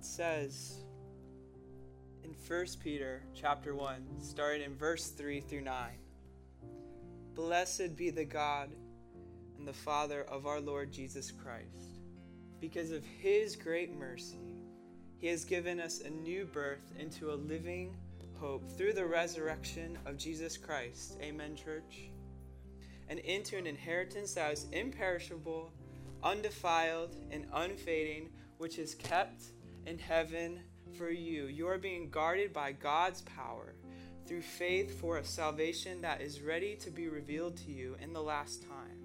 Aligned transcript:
it 0.00 0.06
says 0.06 0.78
in 2.24 2.34
1 2.48 2.66
Peter 2.82 3.22
chapter 3.34 3.74
1, 3.74 4.02
starting 4.22 4.62
in 4.62 4.74
verse 4.74 5.08
3 5.08 5.40
through 5.40 5.60
9. 5.60 5.90
Blessed 7.34 7.96
be 7.96 8.08
the 8.08 8.24
God 8.24 8.70
and 9.58 9.68
the 9.68 9.74
Father 9.74 10.22
of 10.22 10.46
our 10.46 10.58
Lord 10.58 10.90
Jesus 10.90 11.30
Christ. 11.30 12.00
Because 12.62 12.92
of 12.92 13.04
his 13.04 13.56
great 13.56 13.94
mercy, 13.94 14.54
he 15.18 15.26
has 15.26 15.44
given 15.44 15.78
us 15.78 16.00
a 16.00 16.08
new 16.08 16.46
birth 16.46 16.92
into 16.98 17.32
a 17.32 17.34
living 17.34 17.94
hope 18.38 18.70
through 18.78 18.94
the 18.94 19.04
resurrection 19.04 19.98
of 20.06 20.16
Jesus 20.16 20.56
Christ. 20.56 21.18
Amen, 21.20 21.54
church. 21.54 22.08
And 23.10 23.18
into 23.18 23.58
an 23.58 23.66
inheritance 23.66 24.32
that 24.32 24.50
is 24.50 24.64
imperishable, 24.72 25.70
undefiled, 26.22 27.16
and 27.30 27.44
unfading, 27.52 28.30
which 28.56 28.78
is 28.78 28.94
kept 28.94 29.42
in 29.86 29.98
heaven 29.98 30.60
for 30.96 31.10
you. 31.10 31.46
You 31.46 31.68
are 31.68 31.78
being 31.78 32.10
guarded 32.10 32.52
by 32.52 32.72
God's 32.72 33.22
power 33.22 33.74
through 34.26 34.42
faith 34.42 35.00
for 35.00 35.18
a 35.18 35.24
salvation 35.24 36.00
that 36.02 36.20
is 36.20 36.40
ready 36.40 36.76
to 36.76 36.90
be 36.90 37.08
revealed 37.08 37.56
to 37.58 37.72
you 37.72 37.96
in 38.00 38.12
the 38.12 38.22
last 38.22 38.62
time. 38.62 38.98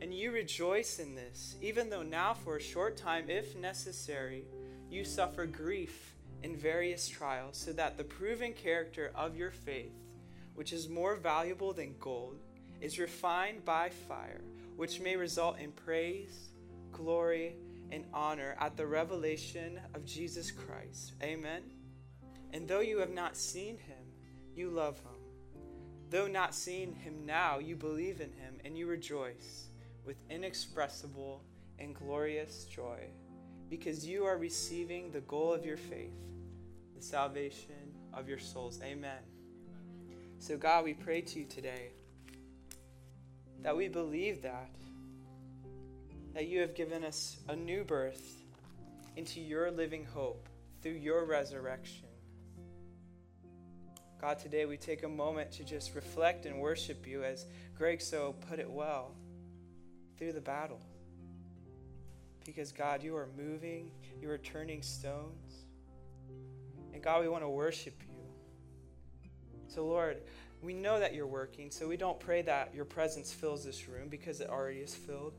And 0.00 0.14
you 0.14 0.30
rejoice 0.30 0.98
in 0.98 1.14
this, 1.14 1.56
even 1.60 1.90
though 1.90 2.02
now, 2.02 2.34
for 2.34 2.56
a 2.56 2.62
short 2.62 2.96
time, 2.96 3.28
if 3.28 3.56
necessary, 3.56 4.44
you 4.90 5.04
suffer 5.04 5.46
grief 5.46 6.14
in 6.42 6.56
various 6.56 7.08
trials, 7.08 7.56
so 7.56 7.72
that 7.72 7.96
the 7.96 8.04
proven 8.04 8.52
character 8.52 9.10
of 9.14 9.36
your 9.36 9.50
faith, 9.50 9.94
which 10.54 10.72
is 10.72 10.88
more 10.88 11.16
valuable 11.16 11.72
than 11.72 11.96
gold, 11.98 12.38
is 12.80 12.98
refined 12.98 13.64
by 13.64 13.88
fire, 13.88 14.40
which 14.76 15.00
may 15.00 15.16
result 15.16 15.58
in 15.58 15.72
praise, 15.72 16.50
glory, 16.92 17.56
and 17.90 18.04
honor 18.12 18.56
at 18.60 18.76
the 18.76 18.86
revelation 18.86 19.80
of 19.94 20.04
Jesus 20.04 20.50
Christ. 20.50 21.14
Amen. 21.22 21.62
And 22.52 22.66
though 22.66 22.80
you 22.80 22.98
have 22.98 23.12
not 23.12 23.36
seen 23.36 23.78
him, 23.78 24.04
you 24.54 24.70
love 24.70 24.98
him. 25.00 25.12
Though 26.10 26.26
not 26.26 26.54
seeing 26.54 26.94
him 26.94 27.26
now, 27.26 27.58
you 27.58 27.76
believe 27.76 28.20
in 28.20 28.32
him 28.32 28.58
and 28.64 28.76
you 28.76 28.86
rejoice 28.86 29.68
with 30.04 30.16
inexpressible 30.30 31.42
and 31.78 31.94
glorious 31.94 32.64
joy 32.64 33.08
because 33.68 34.06
you 34.06 34.24
are 34.24 34.38
receiving 34.38 35.10
the 35.10 35.20
goal 35.22 35.52
of 35.52 35.64
your 35.64 35.76
faith, 35.76 36.16
the 36.96 37.02
salvation 37.02 37.92
of 38.14 38.28
your 38.28 38.38
souls. 38.38 38.80
Amen. 38.82 39.20
So, 40.38 40.56
God, 40.56 40.84
we 40.84 40.94
pray 40.94 41.20
to 41.20 41.40
you 41.40 41.44
today 41.44 41.90
that 43.62 43.76
we 43.76 43.88
believe 43.88 44.40
that 44.42 44.70
that 46.34 46.46
you 46.46 46.60
have 46.60 46.74
given 46.74 47.04
us 47.04 47.38
a 47.48 47.56
new 47.56 47.84
birth 47.84 48.42
into 49.16 49.40
your 49.40 49.70
living 49.70 50.04
hope 50.04 50.48
through 50.82 50.92
your 50.92 51.24
resurrection. 51.24 52.06
God, 54.20 54.38
today 54.38 54.64
we 54.66 54.76
take 54.76 55.04
a 55.04 55.08
moment 55.08 55.52
to 55.52 55.64
just 55.64 55.94
reflect 55.94 56.44
and 56.46 56.60
worship 56.60 57.06
you 57.06 57.22
as 57.22 57.46
Greg 57.76 58.00
so 58.00 58.34
put 58.48 58.58
it 58.58 58.70
well 58.70 59.14
through 60.18 60.32
the 60.32 60.40
battle. 60.40 60.80
Because, 62.44 62.72
God, 62.72 63.02
you 63.02 63.14
are 63.16 63.28
moving, 63.36 63.90
you 64.20 64.30
are 64.30 64.38
turning 64.38 64.82
stones. 64.82 65.66
And, 66.92 67.02
God, 67.02 67.22
we 67.22 67.28
want 67.28 67.44
to 67.44 67.48
worship 67.48 68.00
you. 68.08 69.28
So, 69.68 69.86
Lord, 69.86 70.22
we 70.62 70.74
know 70.74 70.98
that 70.98 71.14
you're 71.14 71.26
working, 71.26 71.70
so 71.70 71.86
we 71.86 71.96
don't 71.96 72.18
pray 72.18 72.42
that 72.42 72.74
your 72.74 72.84
presence 72.84 73.32
fills 73.32 73.64
this 73.64 73.88
room 73.88 74.08
because 74.08 74.40
it 74.40 74.48
already 74.48 74.78
is 74.78 74.94
filled 74.94 75.34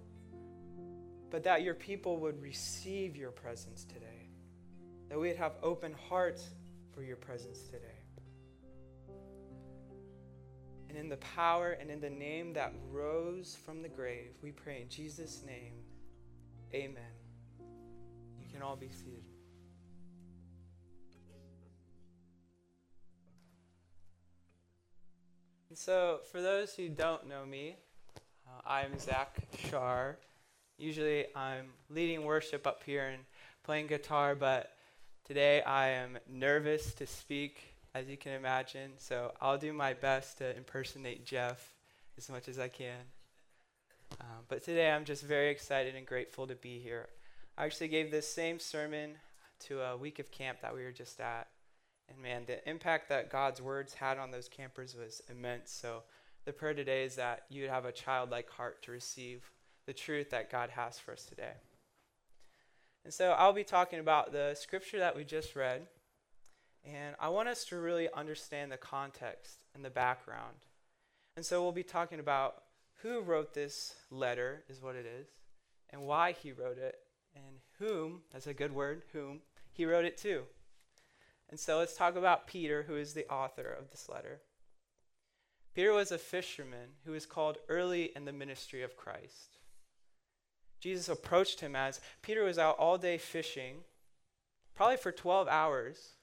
but 1.30 1.44
that 1.44 1.61
your 1.61 1.75
people 1.75 2.17
would 2.17 2.41
receive 2.41 3.16
your 3.16 3.31
presence 3.31 3.83
today, 3.85 4.30
that 5.09 5.19
we'd 5.19 5.35
have 5.35 5.53
open 5.61 5.94
hearts 6.09 6.49
for 6.94 7.03
your 7.03 7.17
presence 7.17 7.63
today. 7.63 7.85
And 10.90 10.97
in 10.97 11.07
the 11.07 11.17
power 11.17 11.78
and 11.79 11.91
in 11.91 12.01
the 12.01 12.09
name 12.09 12.53
that 12.53 12.73
rose 12.90 13.56
from 13.63 13.84
the 13.84 13.90
grave, 13.90 14.31
we 14.41 14.51
pray 14.51 14.81
in 14.81 14.90
Jesus' 14.90 15.44
name, 15.45 15.73
amen. 16.73 17.03
You 18.40 18.47
can 18.51 18.63
all 18.63 18.75
be 18.75 18.90
seated. 18.90 19.23
And 25.69 25.78
so, 25.78 26.22
for 26.31 26.41
those 26.41 26.73
who 26.73 26.90
don't 26.90 27.28
know 27.28 27.46
me, 27.46 27.78
uh, 28.47 28.67
I'm 28.67 28.97
Zach 28.97 29.38
Shar. 29.69 30.17
Usually 30.79 31.25
I'm 31.35 31.66
leading 31.90 32.23
worship 32.23 32.66
up 32.66 32.84
here 32.85 33.07
and 33.07 33.23
playing 33.63 33.88
guitar, 33.88 34.34
but 34.34 34.72
today 35.25 35.62
I 35.62 35.90
am 35.90 36.17
nervous 36.25 36.94
to 36.94 37.06
speak, 37.06 37.73
as 37.94 38.07
you 38.07 38.16
can 38.16 38.31
imagine. 38.31 38.91
So 38.97 39.34
I'll 39.41 39.57
do 39.57 39.73
my 39.73 39.94
best 39.94 40.38
to 40.38 40.56
impersonate 40.56 41.25
Jeff 41.25 41.73
as 42.17 42.29
much 42.29 42.47
as 42.47 42.59
I 42.59 42.69
can. 42.69 43.01
Um, 44.22 44.45
but 44.47 44.63
today 44.63 44.90
I'm 44.90 45.03
just 45.03 45.23
very 45.23 45.50
excited 45.50 45.95
and 45.95 46.06
grateful 46.06 46.47
to 46.47 46.56
be 46.56 46.79
here. 46.79 47.09
I 47.57 47.66
actually 47.66 47.90
gave 47.90 48.09
this 48.09 48.34
same 48.34 48.57
sermon 48.57 49.16
to 49.67 49.81
a 49.81 49.97
week 49.97 50.19
of 50.19 50.31
camp 50.31 50.61
that 50.61 50.73
we 50.73 50.85
were 50.85 50.94
just 50.94 51.19
at. 51.19 51.47
And 52.07 52.17
man, 52.23 52.44
the 52.47 52.67
impact 52.67 53.09
that 53.09 53.29
God's 53.29 53.61
words 53.61 53.96
had 53.96 54.17
on 54.17 54.31
those 54.31 54.47
campers 54.47 54.96
was 54.96 55.22
immense. 55.29 55.72
So 55.72 56.03
the 56.46 56.53
prayer 56.53 56.73
today 56.73 57.03
is 57.03 57.17
that 57.17 57.44
you 57.50 57.63
would 57.63 57.69
have 57.69 57.84
a 57.84 57.91
childlike 57.91 58.50
heart 58.50 58.81
to 58.84 58.91
receive 58.91 59.51
the 59.89 59.94
truth 59.94 60.29
that 60.29 60.51
God 60.51 60.69
has 60.69 61.00
for 61.00 61.13
us 61.13 61.25
today. 61.25 61.53
And 63.03 63.11
so 63.11 63.31
I'll 63.31 63.53
be 63.53 63.63
talking 63.63 63.97
about 63.97 64.31
the 64.31 64.53
scripture 64.53 65.00
that 65.00 65.16
we 65.16 65.23
just 65.23 65.55
read. 65.55 65.88
And 66.85 67.16
I 67.19 67.29
want 67.29 67.50
us 67.50 67.66
to 67.66 67.79
really 67.79 68.07
understand 68.13 68.72
the 68.72 68.78
context 68.78 69.63
and 69.73 69.83
the 69.83 69.89
background. 69.89 70.57
And 71.35 71.44
so 71.44 71.63
we'll 71.63 71.72
be 71.72 71.81
talking 71.81 72.19
about 72.19 72.61
who 73.01 73.22
wrote 73.22 73.55
this 73.55 73.95
letter, 74.11 74.63
is 74.69 74.79
what 74.79 74.95
it 74.95 75.07
is, 75.07 75.25
and 75.89 76.03
why 76.03 76.33
he 76.33 76.51
wrote 76.51 76.78
it, 76.78 76.99
and 77.33 77.55
whom, 77.79 78.22
that's 78.31 78.45
a 78.45 78.53
good 78.53 78.75
word, 78.75 79.01
whom, 79.11 79.39
he 79.72 79.88
wrote 79.88 80.05
it 80.05 80.17
to. 80.17 80.44
And 81.49 81.59
so 81.59 81.79
let's 81.79 81.97
talk 81.97 82.16
about 82.16 82.45
Peter, 82.45 82.83
who 82.83 82.95
is 82.95 83.13
the 83.13 83.28
author 83.28 83.72
of 83.72 83.89
this 83.89 84.07
letter. 84.07 84.41
Peter 85.73 85.94
was 85.94 86.11
a 86.11 86.19
fisherman 86.19 86.89
who 87.05 87.13
was 87.13 87.25
called 87.25 87.57
early 87.69 88.11
in 88.16 88.25
the 88.25 88.33
ministry 88.33 88.83
of 88.83 88.95
Christ. 88.95 89.57
Jesus 90.79 91.09
approached 91.09 91.59
him 91.59 91.75
as 91.75 92.00
Peter 92.22 92.44
was 92.44 92.57
out 92.57 92.78
all 92.78 92.97
day 92.97 93.17
fishing, 93.17 93.78
probably 94.75 94.97
for 94.97 95.12
12 95.12 95.47
hours, 95.47 96.13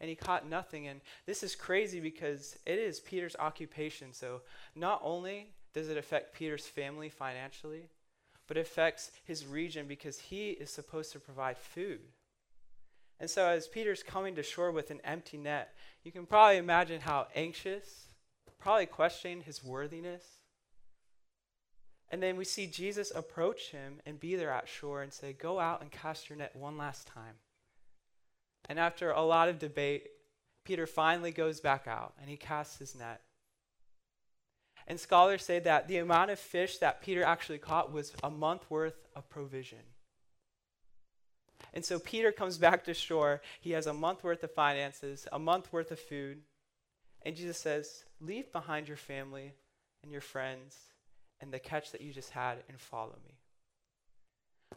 and 0.00 0.10
he 0.10 0.16
caught 0.16 0.48
nothing. 0.48 0.86
And 0.86 1.00
this 1.24 1.42
is 1.42 1.54
crazy 1.54 2.00
because 2.00 2.58
it 2.66 2.78
is 2.78 3.00
Peter's 3.00 3.36
occupation. 3.38 4.12
So 4.12 4.42
not 4.74 5.00
only 5.02 5.52
does 5.72 5.88
it 5.88 5.96
affect 5.96 6.34
Peter's 6.34 6.66
family 6.66 7.08
financially, 7.08 7.88
but 8.46 8.56
it 8.56 8.60
affects 8.60 9.10
his 9.24 9.46
region 9.46 9.86
because 9.86 10.18
he 10.18 10.50
is 10.50 10.70
supposed 10.70 11.12
to 11.12 11.20
provide 11.20 11.58
food. 11.58 12.00
And 13.18 13.30
so, 13.30 13.46
as 13.46 13.66
Peter's 13.66 14.02
coming 14.02 14.34
to 14.34 14.42
shore 14.42 14.70
with 14.70 14.90
an 14.90 15.00
empty 15.02 15.38
net, 15.38 15.74
you 16.04 16.12
can 16.12 16.26
probably 16.26 16.58
imagine 16.58 17.00
how 17.00 17.28
anxious, 17.34 18.06
probably 18.58 18.86
questioning 18.86 19.40
his 19.40 19.64
worthiness, 19.64 20.22
and 22.10 22.22
then 22.22 22.36
we 22.36 22.44
see 22.44 22.66
Jesus 22.66 23.12
approach 23.14 23.70
him 23.70 24.00
and 24.06 24.20
be 24.20 24.36
there 24.36 24.50
at 24.50 24.68
shore 24.68 25.02
and 25.02 25.12
say, 25.12 25.32
Go 25.32 25.58
out 25.58 25.82
and 25.82 25.90
cast 25.90 26.28
your 26.28 26.38
net 26.38 26.54
one 26.54 26.78
last 26.78 27.06
time. 27.06 27.34
And 28.68 28.78
after 28.78 29.10
a 29.10 29.22
lot 29.22 29.48
of 29.48 29.58
debate, 29.58 30.08
Peter 30.64 30.86
finally 30.86 31.32
goes 31.32 31.60
back 31.60 31.86
out 31.86 32.14
and 32.20 32.30
he 32.30 32.36
casts 32.36 32.78
his 32.78 32.94
net. 32.94 33.22
And 34.86 35.00
scholars 35.00 35.44
say 35.44 35.58
that 35.60 35.88
the 35.88 35.98
amount 35.98 36.30
of 36.30 36.38
fish 36.38 36.78
that 36.78 37.02
Peter 37.02 37.24
actually 37.24 37.58
caught 37.58 37.92
was 37.92 38.12
a 38.22 38.30
month 38.30 38.70
worth 38.70 39.08
of 39.16 39.28
provision. 39.28 39.80
And 41.74 41.84
so 41.84 41.98
Peter 41.98 42.30
comes 42.30 42.56
back 42.56 42.84
to 42.84 42.94
shore. 42.94 43.42
He 43.60 43.72
has 43.72 43.86
a 43.86 43.92
month 43.92 44.22
worth 44.22 44.44
of 44.44 44.52
finances, 44.52 45.26
a 45.32 45.38
month 45.40 45.72
worth 45.72 45.90
of 45.90 45.98
food. 45.98 46.42
And 47.22 47.34
Jesus 47.34 47.58
says, 47.58 48.04
Leave 48.20 48.52
behind 48.52 48.86
your 48.86 48.96
family 48.96 49.54
and 50.04 50.12
your 50.12 50.20
friends 50.20 50.76
and 51.40 51.52
the 51.52 51.58
catch 51.58 51.92
that 51.92 52.00
you 52.00 52.12
just 52.12 52.30
had 52.30 52.58
and 52.68 52.80
follow 52.80 53.16
me. 53.26 53.34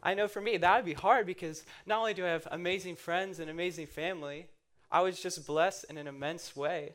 I 0.02 0.14
know 0.14 0.28
for 0.28 0.40
me 0.40 0.56
that 0.56 0.76
would 0.76 0.84
be 0.84 0.94
hard 0.94 1.26
because 1.26 1.64
not 1.86 1.98
only 1.98 2.14
do 2.14 2.24
I 2.24 2.28
have 2.28 2.48
amazing 2.50 2.96
friends 2.96 3.38
and 3.38 3.50
amazing 3.50 3.86
family, 3.86 4.46
I 4.90 5.00
was 5.02 5.20
just 5.20 5.46
blessed 5.46 5.86
in 5.88 5.98
an 5.98 6.06
immense 6.06 6.56
way. 6.56 6.94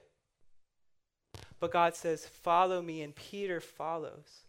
But 1.60 1.72
God 1.72 1.96
says, 1.96 2.26
Follow 2.26 2.82
me, 2.82 3.02
and 3.02 3.16
Peter 3.16 3.60
follows. 3.62 4.44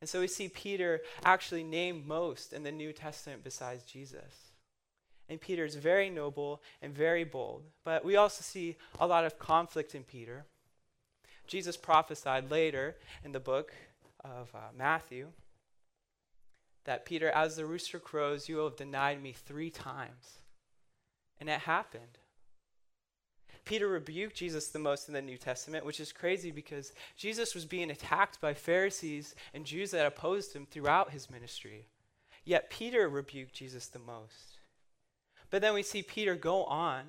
And 0.00 0.08
so 0.08 0.20
we 0.20 0.28
see 0.28 0.48
Peter 0.48 1.00
actually 1.24 1.64
named 1.64 2.06
most 2.06 2.52
in 2.52 2.62
the 2.62 2.72
New 2.72 2.92
Testament 2.92 3.42
besides 3.42 3.84
Jesus. 3.84 4.52
And 5.28 5.40
Peter 5.40 5.64
is 5.64 5.74
very 5.74 6.08
noble 6.08 6.62
and 6.80 6.94
very 6.94 7.24
bold. 7.24 7.64
But 7.84 8.04
we 8.04 8.16
also 8.16 8.42
see 8.42 8.76
a 8.98 9.06
lot 9.06 9.24
of 9.24 9.38
conflict 9.38 9.94
in 9.94 10.04
Peter. 10.04 10.46
Jesus 11.46 11.76
prophesied 11.76 12.50
later 12.50 12.96
in 13.24 13.32
the 13.32 13.40
book 13.40 13.72
of 14.28 14.54
uh, 14.54 14.58
Matthew 14.76 15.28
that, 16.84 17.04
Peter, 17.04 17.30
as 17.30 17.56
the 17.56 17.66
rooster 17.66 17.98
crows, 17.98 18.48
you 18.48 18.56
will 18.56 18.68
have 18.68 18.76
denied 18.76 19.22
me 19.22 19.32
three 19.32 19.70
times. 19.70 20.38
And 21.40 21.48
it 21.48 21.60
happened. 21.60 22.18
Peter 23.64 23.86
rebuked 23.86 24.34
Jesus 24.34 24.68
the 24.68 24.78
most 24.78 25.08
in 25.08 25.14
the 25.14 25.20
New 25.20 25.36
Testament, 25.36 25.84
which 25.84 26.00
is 26.00 26.10
crazy 26.10 26.50
because 26.50 26.94
Jesus 27.18 27.54
was 27.54 27.66
being 27.66 27.90
attacked 27.90 28.40
by 28.40 28.54
Pharisees 28.54 29.34
and 29.52 29.66
Jews 29.66 29.90
that 29.90 30.06
opposed 30.06 30.54
him 30.54 30.64
throughout 30.64 31.10
his 31.10 31.30
ministry. 31.30 31.86
Yet 32.44 32.70
Peter 32.70 33.06
rebuked 33.10 33.52
Jesus 33.52 33.88
the 33.88 33.98
most. 33.98 34.58
But 35.50 35.60
then 35.60 35.74
we 35.74 35.82
see 35.82 36.02
Peter 36.02 36.34
go 36.34 36.64
on 36.64 37.04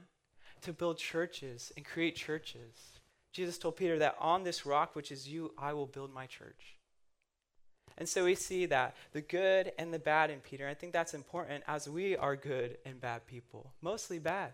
to 0.62 0.74
build 0.74 0.98
churches 0.98 1.72
and 1.78 1.86
create 1.86 2.18
churches. 2.18 3.00
Jesus 3.32 3.58
told 3.58 3.78
Peter 3.78 3.98
that 4.00 4.18
on 4.20 4.44
this 4.44 4.66
rock, 4.66 4.96
which 4.96 5.14
is 5.14 5.30
you, 5.30 5.54
I 5.58 5.72
will 5.72 5.86
build 5.86 6.14
my 6.14 6.26
church. 6.26 6.79
And 8.00 8.08
so 8.08 8.24
we 8.24 8.36
see 8.36 8.66
that 8.68 8.96
the 9.12 9.22
good 9.22 9.74
and 9.78 9.94
the 9.94 10.00
bad 10.00 10.32
in 10.32 10.40
Peter. 10.40 10.68
I 10.68 10.74
think 10.74 10.94
that's 10.94 11.14
important 11.14 11.64
as 11.68 11.88
we 11.88 12.16
are 12.16 12.36
good 12.36 12.78
and 12.86 13.00
bad 13.00 13.28
people, 13.28 13.74
mostly 13.82 14.20
bad. 14.20 14.54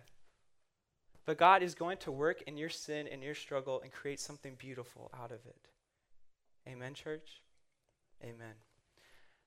But 1.26 1.38
God 1.38 1.62
is 1.64 1.76
going 1.76 1.98
to 2.00 2.12
work 2.12 2.42
in 2.44 2.58
your 2.58 2.70
sin 2.70 3.08
and 3.08 3.24
your 3.24 3.36
struggle 3.36 3.82
and 3.82 3.92
create 3.92 4.20
something 4.20 4.56
beautiful 4.58 5.12
out 5.18 5.32
of 5.32 5.46
it. 5.46 5.70
Amen, 6.68 6.96
church? 6.96 7.42
Amen. 8.24 8.56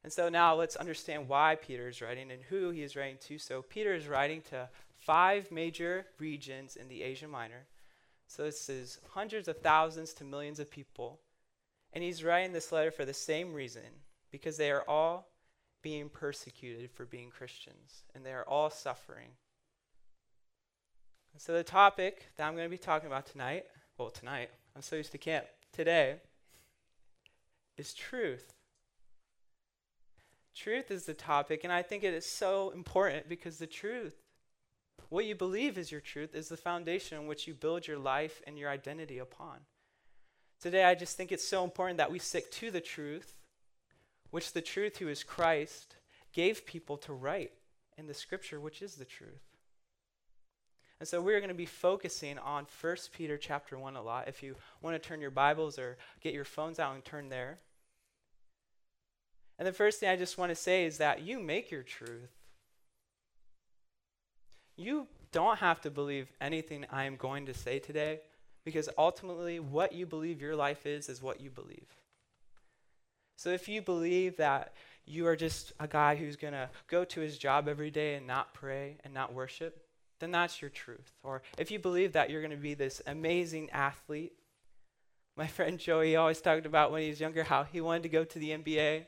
And 0.05 0.13
so 0.13 0.29
now 0.29 0.55
let's 0.55 0.77
understand 0.77 1.29
why 1.29 1.57
Peter 1.57 1.89
is 1.89 2.01
writing 2.01 2.31
and 2.31 2.43
who 2.43 2.71
he 2.71 2.83
is 2.83 2.95
writing 2.95 3.19
to. 3.27 3.39
So 3.39 3.63
Peter 3.63 3.95
is 3.95 4.07
writing 4.07 4.43
to 4.51 4.69
five 4.97 5.51
major 5.51 6.07
regions 6.19 6.77
in 6.77 6.89
the 6.89 7.03
Asia 7.03 7.27
Minor. 7.27 7.67
So 8.29 8.45
this 8.45 8.69
is 8.69 9.01
hundreds 9.11 9.49
of 9.49 9.59
thousands 9.59 10.13
to 10.15 10.25
millions 10.25 10.61
of 10.61 10.71
people. 10.71 11.19
And 11.93 12.05
he's 12.05 12.23
writing 12.23 12.53
this 12.53 12.71
letter 12.71 12.91
for 12.91 13.05
the 13.05 13.15
same 13.15 13.53
reason 13.55 13.83
because 14.31 14.57
they 14.57 14.71
are 14.71 14.85
all 14.87 15.31
being 15.83 16.09
persecuted 16.09 16.91
for 16.91 17.07
being 17.07 17.31
Christians 17.31 18.03
and 18.15 18.25
they 18.25 18.33
are 18.33 18.45
all 18.45 18.71
suffering. 18.71 19.31
So, 21.37 21.53
the 21.53 21.63
topic 21.63 22.27
that 22.37 22.49
I'm 22.49 22.55
going 22.55 22.67
to 22.67 22.71
be 22.71 22.79
talking 22.79 23.07
about 23.07 23.27
tonight, 23.27 23.65
well, 23.97 24.11
tonight, 24.11 24.51
I'm 24.75 24.83
so 24.83 24.97
used 24.97 25.13
to 25.13 25.19
camp, 25.19 25.47
today, 25.73 26.17
is 27.77 27.95
truth. 27.95 28.55
Truth 30.55 30.91
is 30.91 31.07
the 31.07 31.15
topic, 31.15 31.63
and 31.63 31.73
I 31.73 31.83
think 31.83 32.03
it 32.03 32.13
is 32.13 32.27
so 32.27 32.71
important 32.71 33.29
because 33.29 33.59
the 33.59 33.69
truth, 33.69 34.17
what 35.11 35.27
you 35.27 35.37
believe 35.37 35.79
is 35.79 35.93
your 35.93 36.01
truth, 36.01 36.35
is 36.35 36.49
the 36.49 36.57
foundation 36.57 37.19
on 37.19 37.29
which 37.29 37.47
you 37.47 37.55
build 37.55 37.87
your 37.87 37.99
life 37.99 38.43
and 38.45 38.59
your 38.59 38.69
identity 38.69 39.19
upon. 39.19 39.59
Today, 40.61 40.85
I 40.85 40.95
just 40.95 41.17
think 41.17 41.31
it's 41.31 41.47
so 41.47 41.63
important 41.63 41.99
that 41.99 42.11
we 42.11 42.19
stick 42.19 42.51
to 42.53 42.71
the 42.71 42.81
truth, 42.81 43.35
which 44.31 44.53
the 44.53 44.61
truth, 44.61 44.99
who 44.99 45.09
is 45.09 45.23
Christ, 45.23 45.97
gave 46.33 46.67
people 46.67 46.97
to 46.99 47.13
write 47.13 47.53
in 47.97 48.07
the 48.07 48.15
scripture, 48.15 48.61
which 48.61 48.83
is 48.83 48.97
the 48.97 49.05
truth. 49.05 49.43
And 50.99 51.09
so 51.09 51.21
we're 51.21 51.39
going 51.39 51.49
to 51.49 51.55
be 51.55 51.67
focusing 51.67 52.39
on 52.39 52.67
1 52.81 52.97
Peter 53.13 53.39
chapter 53.39 53.79
1 53.79 53.95
a 53.95 54.03
lot. 54.03 54.27
If 54.27 54.43
you 54.43 54.57
want 54.83 55.01
to 55.01 55.09
turn 55.09 55.21
your 55.21 55.31
Bibles 55.31 55.79
or 55.79 55.97
get 56.21 56.35
your 56.35 56.45
phones 56.45 56.81
out 56.81 56.95
and 56.95 57.05
turn 57.05 57.29
there. 57.29 57.59
And 59.59 59.67
the 59.67 59.73
first 59.73 60.01
thing 60.01 60.09
I 60.09 60.17
just 60.17 60.39
want 60.39 60.51
to 60.51 60.57
say 60.57 60.85
is 60.85 60.99
that 60.99 61.23
you 61.23 61.39
make 61.39 61.71
your 61.71 61.85
truth. 61.85 62.31
You 64.77 65.07
don't 65.31 65.59
have 65.59 65.81
to 65.83 65.91
believe 65.91 66.33
anything 66.41 66.85
I 66.91 67.05
am 67.05 67.17
going 67.17 67.47
to 67.47 67.55
say 67.55 67.79
today 67.79 68.21
because 68.65 68.89
ultimately 68.99 69.61
what 69.61 69.93
you 69.93 70.07
believe 70.07 70.41
your 70.41 70.57
life 70.57 70.87
is 70.87 71.09
is 71.09 71.23
what 71.23 71.41
you 71.41 71.51
believe. 71.51 71.87
So 73.37 73.51
if 73.51 73.69
you 73.69 73.81
believe 73.81 74.37
that 74.39 74.75
you 75.07 75.27
are 75.27 75.37
just 75.37 75.73
a 75.81 75.87
guy 75.87 76.17
who's 76.17 76.37
going 76.37 76.53
to 76.53 76.69
go 76.89 77.05
to 77.05 77.21
his 77.21 77.39
job 77.39 77.69
every 77.69 77.91
day 77.91 78.15
and 78.15 78.27
not 78.27 78.53
pray 78.53 78.99
and 79.05 79.15
not 79.15 79.33
worship, 79.33 79.85
then 80.21 80.31
that's 80.31 80.61
your 80.61 80.71
truth. 80.71 81.13
Or 81.23 81.43
if 81.57 81.71
you 81.71 81.79
believe 81.79 82.13
that 82.13 82.31
you're 82.31 82.43
going 82.43 82.51
to 82.51 82.57
be 82.57 82.75
this 82.75 83.01
amazing 83.07 83.71
athlete, 83.71 84.33
my 85.37 85.47
friend 85.47 85.79
Joey 85.79 86.17
always 86.17 86.41
talked 86.41 86.67
about 86.67 86.93
when 86.93 87.03
he 87.03 87.09
was 87.09 87.21
younger 87.21 87.45
how 87.45 87.65
he 87.65 87.81
wanted 87.81 88.03
to 88.05 88.09
go 88.09 88.25
to 88.25 88.39
the 88.39 88.51
NBA. 88.51 89.05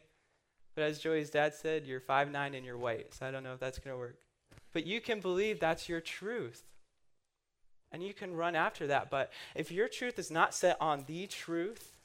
But 0.75 0.85
as 0.85 1.01
Joey's 1.01 1.31
dad 1.31 1.55
said, 1.55 1.87
you're 1.87 2.01
5'9 2.01 2.57
and 2.57 2.65
you're 2.65 2.79
white, 2.79 3.13
so 3.13 3.27
I 3.27 3.31
don't 3.31 3.43
know 3.43 3.55
if 3.55 3.61
that's 3.61 3.79
going 3.79 3.95
to 3.95 3.99
work. 3.99 4.19
But 4.73 4.87
you 4.87 5.01
can 5.01 5.21
believe 5.21 5.59
that's 5.59 5.89
your 5.89 6.01
truth. 6.01 6.63
And 7.93 8.03
you 8.03 8.15
can 8.15 8.37
run 8.37 8.55
after 8.55 8.87
that. 8.87 9.11
But 9.11 9.33
if 9.55 9.73
your 9.73 9.89
truth 9.89 10.19
is 10.19 10.31
not 10.31 10.55
set 10.55 10.77
on 10.81 11.05
the 11.07 11.27
truth 11.27 11.97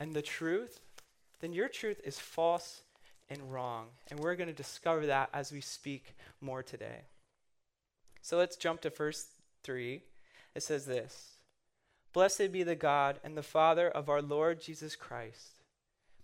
and 0.00 0.14
the 0.14 0.22
truth, 0.22 0.80
then 1.40 1.52
your 1.52 1.68
truth 1.68 2.00
is 2.04 2.18
false 2.18 2.82
and 3.28 3.52
wrong. 3.52 3.86
And 4.10 4.18
we're 4.18 4.36
going 4.36 4.48
to 4.48 4.54
discover 4.54 5.06
that 5.06 5.30
as 5.32 5.52
we 5.52 5.60
speak 5.60 6.14
more 6.40 6.62
today. 6.62 7.02
So 8.22 8.36
let's 8.36 8.56
jump 8.56 8.80
to 8.80 8.90
verse 8.90 9.28
3. 9.62 10.02
It 10.54 10.62
says 10.62 10.86
this 10.86 11.36
Blessed 12.12 12.50
be 12.50 12.62
the 12.62 12.74
God 12.74 13.20
and 13.22 13.36
the 13.36 13.42
Father 13.42 13.88
of 13.88 14.08
our 14.08 14.22
Lord 14.22 14.60
Jesus 14.60 14.96
Christ. 14.96 15.62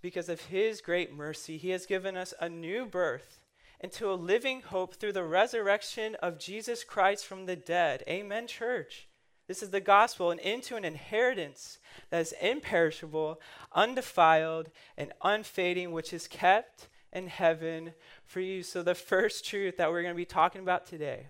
Because 0.01 0.29
of 0.29 0.41
his 0.47 0.81
great 0.81 1.15
mercy, 1.15 1.59
he 1.59 1.71
has 1.71 1.87
given 1.87 2.17
us 2.17 2.35
a 2.41 2.49
new 2.49 2.87
birth 2.87 3.42
into 3.83 4.11
a 4.11 4.15
living 4.15 4.63
hope 4.63 4.95
through 4.95 5.13
the 5.13 5.25
resurrection 5.25 6.15
of 6.17 6.39
Jesus 6.39 6.85
Christ 6.85 7.27
from 7.27 7.47
the 7.47 7.57
dead. 7.57 8.05
Amen, 8.09 8.47
church. 8.47 9.09
This 9.49 9.63
is 9.63 9.71
the 9.71 9.81
gospel, 9.81 10.31
and 10.31 10.41
into 10.41 10.77
an 10.77 10.85
inheritance 10.85 11.79
that 12.11 12.21
is 12.21 12.35
imperishable, 12.41 13.41
undefiled, 13.73 14.71
and 14.97 15.13
unfading, 15.23 15.91
which 15.91 16.13
is 16.13 16.29
kept 16.29 16.89
in 17.13 17.27
heaven 17.27 17.93
for 18.25 18.41
you. 18.41 18.63
So, 18.63 18.83
the 18.83 18.95
first 18.95 19.45
truth 19.45 19.77
that 19.77 19.91
we're 19.91 20.03
going 20.03 20.15
to 20.15 20.17
be 20.17 20.25
talking 20.25 20.63
about 20.63 20.87
today 20.87 21.27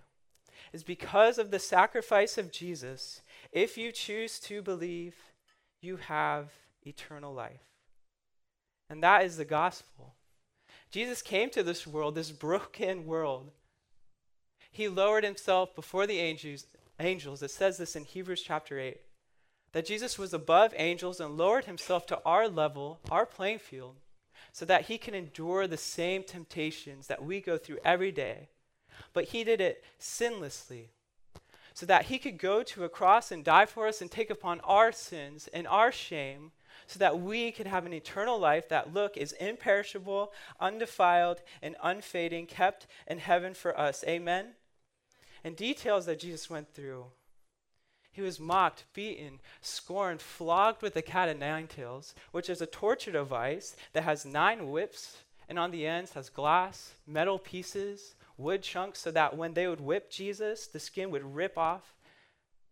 is 0.72 0.84
because 0.84 1.38
of 1.38 1.50
the 1.50 1.58
sacrifice 1.58 2.38
of 2.38 2.52
Jesus, 2.52 3.22
if 3.50 3.76
you 3.76 3.92
choose 3.92 4.38
to 4.40 4.62
believe, 4.62 5.14
you 5.80 5.96
have 5.96 6.50
eternal 6.86 7.32
life. 7.32 7.64
And 8.88 9.02
that 9.02 9.24
is 9.24 9.36
the 9.36 9.44
gospel. 9.44 10.14
Jesus 10.92 11.22
came 11.22 11.50
to 11.50 11.64
this 11.64 11.86
world, 11.86 12.14
this 12.14 12.30
broken 12.30 13.06
world. 13.06 13.50
He 14.70 14.88
lowered 14.88 15.24
himself 15.24 15.74
before 15.74 16.06
the 16.06 16.20
angels. 16.20 16.66
Angels. 17.00 17.42
It 17.42 17.50
says 17.50 17.78
this 17.78 17.96
in 17.96 18.04
Hebrews 18.04 18.42
chapter 18.42 18.78
8 18.78 19.00
that 19.72 19.86
Jesus 19.86 20.18
was 20.18 20.32
above 20.34 20.74
angels 20.76 21.18
and 21.18 21.36
lowered 21.36 21.64
himself 21.64 22.06
to 22.06 22.20
our 22.24 22.46
level, 22.46 23.00
our 23.10 23.24
playing 23.24 23.58
field, 23.58 23.96
so 24.52 24.66
that 24.66 24.82
he 24.82 24.98
can 24.98 25.14
endure 25.14 25.66
the 25.66 25.78
same 25.78 26.22
temptations 26.22 27.06
that 27.06 27.24
we 27.24 27.40
go 27.40 27.56
through 27.56 27.78
every 27.82 28.12
day 28.12 28.50
but 29.12 29.26
he 29.26 29.44
did 29.44 29.60
it 29.60 29.84
sinlessly 30.00 30.88
so 31.74 31.86
that 31.86 32.06
he 32.06 32.18
could 32.18 32.38
go 32.38 32.62
to 32.62 32.84
a 32.84 32.88
cross 32.88 33.32
and 33.32 33.44
die 33.44 33.64
for 33.64 33.86
us 33.86 34.00
and 34.00 34.10
take 34.10 34.30
upon 34.30 34.60
our 34.60 34.92
sins 34.92 35.48
and 35.54 35.66
our 35.66 35.90
shame 35.90 36.52
so 36.92 36.98
that 36.98 37.20
we 37.20 37.50
could 37.50 37.66
have 37.66 37.86
an 37.86 37.94
eternal 37.94 38.38
life 38.38 38.68
that 38.68 38.92
look 38.92 39.16
is 39.16 39.32
imperishable 39.32 40.32
undefiled 40.60 41.40
and 41.62 41.74
unfading 41.82 42.46
kept 42.46 42.86
in 43.06 43.18
heaven 43.18 43.54
for 43.54 43.78
us. 43.78 44.04
Amen? 44.06 44.48
And 45.42 45.56
details 45.56 46.06
that 46.06 46.20
jesus 46.20 46.50
went 46.50 46.72
through. 46.74 47.06
He 48.12 48.20
was 48.20 48.38
mocked, 48.38 48.84
beaten, 48.92 49.40
scorned, 49.62 50.20
flogged 50.20 50.82
with 50.82 50.94
a 50.96 51.02
cat 51.02 51.30
of 51.30 51.38
nine 51.38 51.66
tails, 51.66 52.14
which 52.30 52.50
is 52.50 52.60
a 52.60 52.66
torture 52.66 53.12
device 53.12 53.74
that 53.94 54.04
has 54.04 54.26
nine 54.26 54.68
whips 54.68 55.16
and 55.48 55.58
on 55.58 55.70
the 55.70 55.86
ends 55.86 56.12
has 56.12 56.28
glass, 56.28 56.92
metal 57.06 57.38
pieces, 57.38 58.14
wood 58.36 58.62
chunks 58.62 59.00
so 59.00 59.10
that 59.10 59.36
when 59.36 59.54
they 59.54 59.66
would 59.66 59.80
whip 59.80 60.10
Jesus, 60.10 60.66
the 60.66 60.78
skin 60.78 61.10
would 61.10 61.34
rip 61.34 61.56
off 61.56 61.94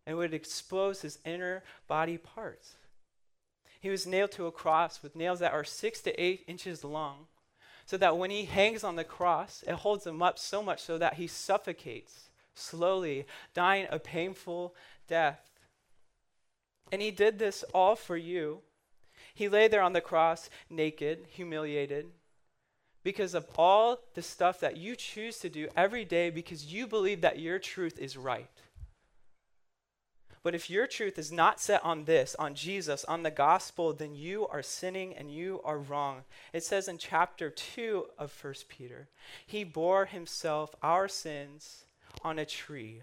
and 0.06 0.18
would 0.18 0.34
expose 0.34 1.00
his 1.00 1.18
inner 1.24 1.62
body 1.88 2.18
parts. 2.18 2.76
He 3.80 3.88
was 3.88 4.06
nailed 4.06 4.32
to 4.32 4.46
a 4.46 4.52
cross 4.52 5.02
with 5.02 5.16
nails 5.16 5.40
that 5.40 5.52
are 5.52 5.64
six 5.64 6.00
to 6.02 6.22
eight 6.22 6.44
inches 6.46 6.84
long, 6.84 7.26
so 7.86 7.96
that 7.96 8.18
when 8.18 8.30
he 8.30 8.44
hangs 8.44 8.84
on 8.84 8.96
the 8.96 9.04
cross, 9.04 9.64
it 9.66 9.74
holds 9.74 10.06
him 10.06 10.22
up 10.22 10.38
so 10.38 10.62
much 10.62 10.80
so 10.80 10.98
that 10.98 11.14
he 11.14 11.26
suffocates 11.26 12.30
slowly, 12.54 13.26
dying 13.54 13.86
a 13.90 13.98
painful 13.98 14.74
death. 15.08 15.50
And 16.92 17.00
he 17.00 17.10
did 17.10 17.38
this 17.38 17.64
all 17.74 17.96
for 17.96 18.16
you. 18.16 18.60
He 19.34 19.48
lay 19.48 19.68
there 19.68 19.82
on 19.82 19.92
the 19.92 20.00
cross, 20.00 20.50
naked, 20.68 21.26
humiliated, 21.30 22.06
because 23.02 23.34
of 23.34 23.46
all 23.56 23.98
the 24.14 24.22
stuff 24.22 24.60
that 24.60 24.76
you 24.76 24.94
choose 24.94 25.38
to 25.38 25.48
do 25.48 25.68
every 25.76 26.04
day 26.04 26.28
because 26.30 26.72
you 26.72 26.86
believe 26.86 27.22
that 27.22 27.38
your 27.38 27.58
truth 27.58 27.98
is 27.98 28.16
right. 28.16 28.48
But 30.42 30.54
if 30.54 30.70
your 30.70 30.86
truth 30.86 31.18
is 31.18 31.30
not 31.30 31.60
set 31.60 31.84
on 31.84 32.04
this, 32.04 32.34
on 32.38 32.54
Jesus, 32.54 33.04
on 33.04 33.22
the 33.22 33.30
gospel, 33.30 33.92
then 33.92 34.14
you 34.14 34.46
are 34.48 34.62
sinning 34.62 35.14
and 35.14 35.30
you 35.30 35.60
are 35.64 35.78
wrong. 35.78 36.22
It 36.52 36.64
says 36.64 36.88
in 36.88 36.96
chapter 36.96 37.50
2 37.50 38.06
of 38.18 38.32
1 38.42 38.54
Peter, 38.68 39.08
He 39.46 39.64
bore 39.64 40.06
Himself 40.06 40.74
our 40.82 41.08
sins 41.08 41.84
on 42.22 42.38
a 42.38 42.46
tree. 42.46 43.02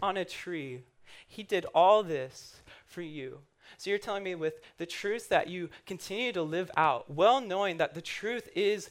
On 0.00 0.16
a 0.16 0.24
tree. 0.24 0.82
He 1.26 1.42
did 1.42 1.66
all 1.74 2.02
this 2.02 2.60
for 2.86 3.02
you. 3.02 3.40
So 3.76 3.90
you're 3.90 3.98
telling 3.98 4.22
me 4.22 4.34
with 4.34 4.60
the 4.78 4.86
truth 4.86 5.28
that 5.30 5.48
you 5.48 5.70
continue 5.86 6.32
to 6.32 6.42
live 6.42 6.70
out, 6.76 7.10
well 7.10 7.40
knowing 7.40 7.78
that 7.78 7.94
the 7.94 8.02
truth 8.02 8.48
is 8.54 8.90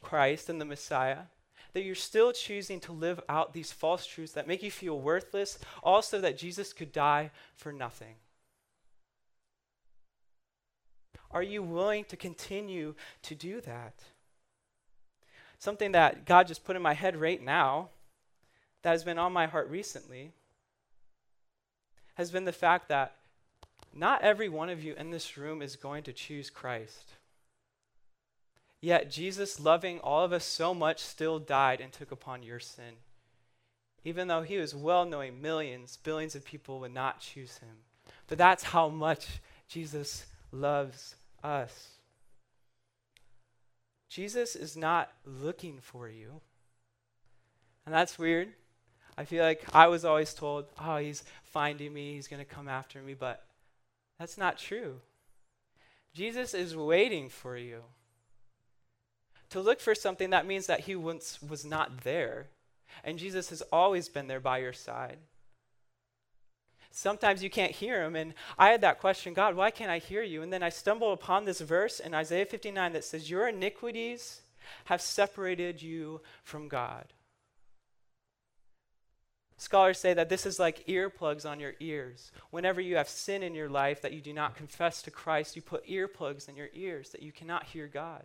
Christ 0.00 0.48
and 0.48 0.60
the 0.60 0.64
Messiah, 0.64 1.24
that 1.74 1.84
you're 1.84 1.94
still 1.94 2.32
choosing 2.32 2.80
to 2.80 2.92
live 2.92 3.20
out 3.28 3.52
these 3.52 3.72
false 3.72 4.06
truths 4.06 4.32
that 4.32 4.48
make 4.48 4.62
you 4.62 4.70
feel 4.70 4.98
worthless, 4.98 5.58
also 5.82 6.20
that 6.20 6.38
Jesus 6.38 6.72
could 6.72 6.92
die 6.92 7.30
for 7.56 7.72
nothing? 7.72 8.14
Are 11.30 11.42
you 11.42 11.62
willing 11.62 12.04
to 12.04 12.16
continue 12.16 12.94
to 13.22 13.34
do 13.34 13.60
that? 13.60 13.94
Something 15.58 15.92
that 15.92 16.24
God 16.26 16.46
just 16.46 16.64
put 16.64 16.76
in 16.76 16.82
my 16.82 16.94
head 16.94 17.16
right 17.16 17.42
now, 17.42 17.88
that 18.82 18.90
has 18.90 19.02
been 19.02 19.18
on 19.18 19.32
my 19.32 19.46
heart 19.46 19.68
recently, 19.68 20.30
has 22.14 22.30
been 22.30 22.44
the 22.44 22.52
fact 22.52 22.88
that 22.88 23.16
not 23.92 24.22
every 24.22 24.48
one 24.48 24.68
of 24.68 24.84
you 24.84 24.94
in 24.94 25.10
this 25.10 25.36
room 25.36 25.60
is 25.60 25.74
going 25.74 26.04
to 26.04 26.12
choose 26.12 26.50
Christ. 26.50 27.14
Yet 28.84 29.10
Jesus, 29.10 29.58
loving 29.58 29.98
all 30.00 30.26
of 30.26 30.32
us 30.34 30.44
so 30.44 30.74
much, 30.74 30.98
still 30.98 31.38
died 31.38 31.80
and 31.80 31.90
took 31.90 32.12
upon 32.12 32.42
your 32.42 32.60
sin. 32.60 32.96
Even 34.04 34.28
though 34.28 34.42
he 34.42 34.58
was 34.58 34.74
well 34.74 35.06
knowing 35.06 35.40
millions, 35.40 35.96
billions 36.02 36.34
of 36.34 36.44
people 36.44 36.80
would 36.80 36.92
not 36.92 37.18
choose 37.18 37.56
him. 37.56 37.78
But 38.26 38.36
that's 38.36 38.62
how 38.62 38.90
much 38.90 39.40
Jesus 39.68 40.26
loves 40.52 41.14
us. 41.42 41.92
Jesus 44.10 44.54
is 44.54 44.76
not 44.76 45.10
looking 45.24 45.78
for 45.80 46.06
you. 46.06 46.42
And 47.86 47.94
that's 47.94 48.18
weird. 48.18 48.48
I 49.16 49.24
feel 49.24 49.44
like 49.44 49.64
I 49.72 49.86
was 49.86 50.04
always 50.04 50.34
told, 50.34 50.66
oh, 50.78 50.98
he's 50.98 51.24
finding 51.42 51.94
me, 51.94 52.12
he's 52.12 52.28
going 52.28 52.44
to 52.44 52.54
come 52.54 52.68
after 52.68 53.00
me. 53.00 53.14
But 53.14 53.46
that's 54.18 54.36
not 54.36 54.58
true. 54.58 55.00
Jesus 56.12 56.52
is 56.52 56.76
waiting 56.76 57.30
for 57.30 57.56
you. 57.56 57.84
To 59.54 59.60
look 59.60 59.78
for 59.78 59.94
something, 59.94 60.30
that 60.30 60.48
means 60.48 60.66
that 60.66 60.80
he 60.80 60.96
once 60.96 61.38
was 61.40 61.64
not 61.64 62.02
there. 62.02 62.48
And 63.04 63.20
Jesus 63.20 63.50
has 63.50 63.62
always 63.70 64.08
been 64.08 64.26
there 64.26 64.40
by 64.40 64.58
your 64.58 64.72
side. 64.72 65.18
Sometimes 66.90 67.40
you 67.40 67.48
can't 67.48 67.70
hear 67.70 68.02
him. 68.02 68.16
And 68.16 68.34
I 68.58 68.70
had 68.70 68.80
that 68.80 68.98
question 68.98 69.32
God, 69.32 69.54
why 69.54 69.70
can't 69.70 69.92
I 69.92 69.98
hear 69.98 70.24
you? 70.24 70.42
And 70.42 70.52
then 70.52 70.64
I 70.64 70.70
stumbled 70.70 71.16
upon 71.16 71.44
this 71.44 71.60
verse 71.60 72.00
in 72.00 72.14
Isaiah 72.14 72.46
59 72.46 72.94
that 72.94 73.04
says, 73.04 73.30
Your 73.30 73.46
iniquities 73.46 74.40
have 74.86 75.00
separated 75.00 75.80
you 75.80 76.20
from 76.42 76.66
God. 76.66 77.12
Scholars 79.56 80.00
say 80.00 80.14
that 80.14 80.28
this 80.28 80.46
is 80.46 80.58
like 80.58 80.84
earplugs 80.88 81.48
on 81.48 81.60
your 81.60 81.74
ears. 81.78 82.32
Whenever 82.50 82.80
you 82.80 82.96
have 82.96 83.08
sin 83.08 83.44
in 83.44 83.54
your 83.54 83.68
life 83.68 84.02
that 84.02 84.12
you 84.12 84.20
do 84.20 84.32
not 84.32 84.56
confess 84.56 85.00
to 85.02 85.12
Christ, 85.12 85.54
you 85.54 85.62
put 85.62 85.86
earplugs 85.86 86.48
in 86.48 86.56
your 86.56 86.70
ears 86.74 87.10
that 87.10 87.22
you 87.22 87.30
cannot 87.30 87.66
hear 87.66 87.86
God. 87.86 88.24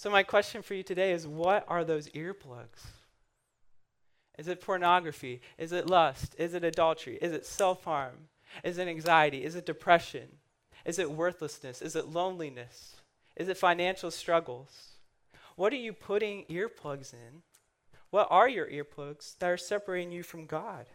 So, 0.00 0.08
my 0.08 0.22
question 0.22 0.62
for 0.62 0.72
you 0.72 0.82
today 0.82 1.12
is 1.12 1.26
what 1.26 1.66
are 1.68 1.84
those 1.84 2.08
earplugs? 2.12 2.86
Is 4.38 4.48
it 4.48 4.62
pornography? 4.62 5.42
Is 5.58 5.72
it 5.72 5.90
lust? 5.90 6.34
Is 6.38 6.54
it 6.54 6.64
adultery? 6.64 7.18
Is 7.20 7.32
it 7.32 7.44
self 7.44 7.84
harm? 7.84 8.28
Is 8.64 8.78
it 8.78 8.88
anxiety? 8.88 9.44
Is 9.44 9.56
it 9.56 9.66
depression? 9.66 10.38
Is 10.86 10.98
it 10.98 11.10
worthlessness? 11.10 11.82
Is 11.82 11.96
it 11.96 12.08
loneliness? 12.08 12.96
Is 13.36 13.50
it 13.50 13.58
financial 13.58 14.10
struggles? 14.10 14.92
What 15.56 15.70
are 15.70 15.76
you 15.76 15.92
putting 15.92 16.46
earplugs 16.46 17.12
in 17.12 17.42
what 18.08 18.26
are 18.30 18.48
your 18.48 18.68
earplugs 18.68 19.36
that 19.36 19.50
are 19.50 19.58
separating 19.58 20.12
you 20.12 20.22
from 20.22 20.46
God? 20.46 20.86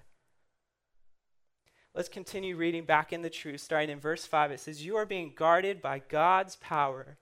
Let's 1.94 2.10
continue 2.10 2.58
reading 2.58 2.86
back 2.86 3.14
in 3.14 3.22
the 3.22 3.30
truth, 3.30 3.62
starting 3.62 3.92
in 3.92 4.00
verse 4.00 4.26
5. 4.26 4.50
It 4.50 4.62
says, 4.62 4.84
You 4.84 4.96
are 4.96 5.06
being 5.06 5.34
guarded 5.36 5.80
by 5.80 6.00
God's 6.00 6.56
power 6.56 7.18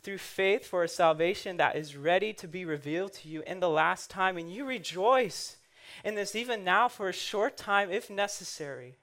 through 0.00 0.18
faith 0.18 0.66
for 0.66 0.82
a 0.82 0.88
salvation 0.88 1.56
that 1.56 1.76
is 1.76 1.96
ready 1.96 2.32
to 2.34 2.46
be 2.46 2.64
revealed 2.64 3.12
to 3.14 3.28
you 3.28 3.42
in 3.46 3.60
the 3.60 3.70
last 3.70 4.10
time. 4.10 4.36
And 4.36 4.52
you 4.52 4.64
rejoice 4.64 5.56
in 6.04 6.14
this 6.14 6.34
even 6.34 6.64
now 6.64 6.88
for 6.88 7.08
a 7.08 7.12
short 7.12 7.56
time, 7.56 7.90
if 7.90 8.10
necessary. 8.10 8.96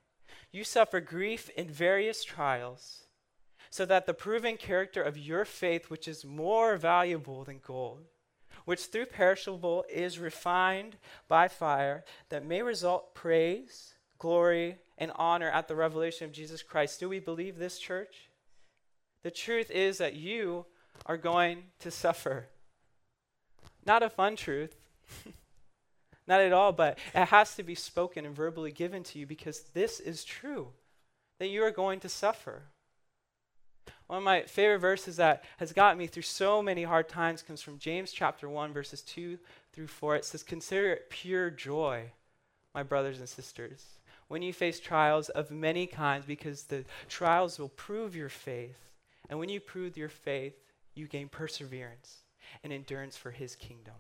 You 0.52 0.64
suffer 0.64 1.00
grief 1.00 1.50
in 1.56 1.70
various 1.70 2.24
trials, 2.24 3.06
so 3.70 3.86
that 3.86 4.06
the 4.06 4.14
proven 4.14 4.58
character 4.58 5.02
of 5.02 5.18
your 5.18 5.46
faith, 5.46 5.90
which 5.90 6.08
is 6.08 6.26
more 6.26 6.76
valuable 6.76 7.46
than 7.46 7.62
gold, 7.66 8.04
which 8.66 8.82
through 8.82 9.06
perishable 9.06 9.86
is 9.90 10.20
refined 10.20 10.98
by 11.28 11.48
fire, 11.48 12.04
that 12.30 12.46
may 12.46 12.62
result 12.62 13.16
praise, 13.16 13.94
glory, 14.20 14.78
and 14.98 15.12
honor 15.16 15.50
at 15.50 15.68
the 15.68 15.76
revelation 15.76 16.26
of 16.26 16.34
Jesus 16.34 16.62
Christ. 16.62 17.00
Do 17.00 17.08
we 17.08 17.20
believe 17.20 17.58
this, 17.58 17.80
church? 17.80 18.30
The 19.24 19.32
truth 19.32 19.70
is 19.70 19.98
that 20.00 20.16
you 20.16 20.66
are 21.06 21.18
going 21.18 21.64
to 21.80 21.92
suffer. 21.92 22.48
Not 23.86 24.04
a 24.04 24.10
fun 24.10 24.36
truth. 24.36 24.76
Not 26.28 26.42
at 26.42 26.54
all, 26.54 26.72
but 26.72 26.98
it 27.14 27.26
has 27.26 27.56
to 27.56 27.64
be 27.64 27.76
spoken 27.76 28.26
and 28.26 28.36
verbally 28.36 28.72
given 28.72 29.04
to 29.04 29.20
you 29.20 29.26
because 29.26 29.62
this 29.74 30.00
is 30.00 30.24
true 30.24 30.70
that 31.40 31.48
you 31.48 31.64
are 31.64 31.72
going 31.72 32.00
to 32.02 32.10
suffer. 32.10 32.64
One 34.08 34.20
of 34.20 34.24
my 34.24 34.44
favorite 34.44 34.80
verses 34.80 35.16
that 35.18 35.44
has 35.58 35.74
gotten 35.74 35.98
me 35.98 36.06
through 36.06 36.24
so 36.24 36.62
many 36.62 36.84
hard 36.84 37.10
times 37.10 37.42
comes 37.42 37.62
from 37.62 37.80
James 37.80 38.12
chapter 38.12 38.50
1, 38.50 38.74
verses 38.74 39.02
2 39.02 39.40
through 39.72 39.88
4. 39.88 40.18
It 40.18 40.26
says, 40.26 40.44
Consider 40.44 40.92
it 40.92 41.10
pure 41.10 41.50
joy, 41.50 42.12
my 42.76 42.84
brothers 42.84 43.20
and 43.20 43.30
sisters, 43.30 43.86
when 44.28 44.42
you 44.42 44.54
face 44.54 44.80
trials 44.80 45.30
of 45.30 45.50
many 45.50 45.88
kinds, 45.88 46.26
because 46.26 46.64
the 46.64 46.84
trials 47.08 47.58
will 47.58 47.70
prove 47.70 48.16
your 48.16 48.30
faith. 48.30 48.91
And 49.32 49.40
when 49.40 49.50
you 49.50 49.62
prove 49.62 49.98
your 49.98 50.10
faith, 50.10 50.54
you 50.94 51.08
gain 51.08 51.30
perseverance 51.30 52.18
and 52.64 52.74
endurance 52.74 53.16
for 53.16 53.32
his 53.32 53.56
kingdom. 53.56 53.96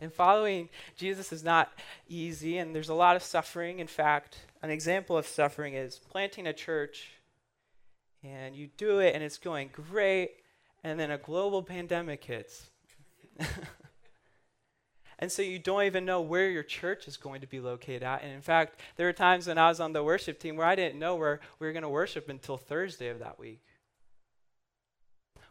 And 0.00 0.12
following 0.12 0.70
Jesus 0.96 1.32
is 1.32 1.44
not 1.44 1.70
easy, 2.08 2.56
and 2.56 2.74
there's 2.74 2.88
a 2.88 2.94
lot 2.94 3.14
of 3.14 3.22
suffering. 3.22 3.78
In 3.78 3.86
fact, 3.86 4.38
an 4.62 4.70
example 4.70 5.18
of 5.18 5.26
suffering 5.26 5.74
is 5.74 5.98
planting 5.98 6.46
a 6.46 6.54
church 6.54 7.10
and 8.24 8.56
you 8.56 8.70
do 8.78 8.98
it 8.98 9.14
and 9.14 9.22
it's 9.22 9.38
going 9.38 9.70
great, 9.72 10.30
and 10.82 10.98
then 10.98 11.10
a 11.10 11.18
global 11.18 11.62
pandemic 11.62 12.24
hits. 12.24 12.70
and 15.18 15.30
so 15.30 15.42
you 15.42 15.58
don't 15.58 15.84
even 15.84 16.04
know 16.04 16.22
where 16.22 16.50
your 16.50 16.62
church 16.62 17.06
is 17.06 17.16
going 17.18 17.42
to 17.42 17.46
be 17.46 17.60
located 17.60 18.02
at. 18.02 18.22
And 18.22 18.32
in 18.32 18.40
fact, 18.40 18.80
there 18.96 19.06
were 19.06 19.12
times 19.12 19.46
when 19.46 19.58
I 19.58 19.68
was 19.68 19.78
on 19.78 19.92
the 19.92 20.02
worship 20.02 20.40
team 20.40 20.56
where 20.56 20.66
I 20.66 20.74
didn't 20.74 20.98
know 20.98 21.14
where 21.14 21.38
we 21.60 21.66
were 21.66 21.72
going 21.72 21.82
to 21.82 21.88
worship 21.88 22.28
until 22.28 22.56
Thursday 22.56 23.08
of 23.08 23.20
that 23.20 23.38
week. 23.38 23.60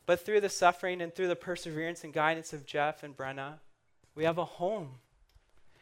But 0.06 0.24
through 0.24 0.42
the 0.42 0.50
suffering 0.50 1.02
and 1.02 1.14
through 1.14 1.28
the 1.28 1.36
perseverance 1.36 2.04
and 2.04 2.14
guidance 2.14 2.54
of 2.54 2.66
Jeff 2.66 3.04
and 3.04 3.16
Brenna, 3.16 3.56
we 4.14 4.24
have 4.24 4.38
a 4.38 4.46
home. 4.46 4.96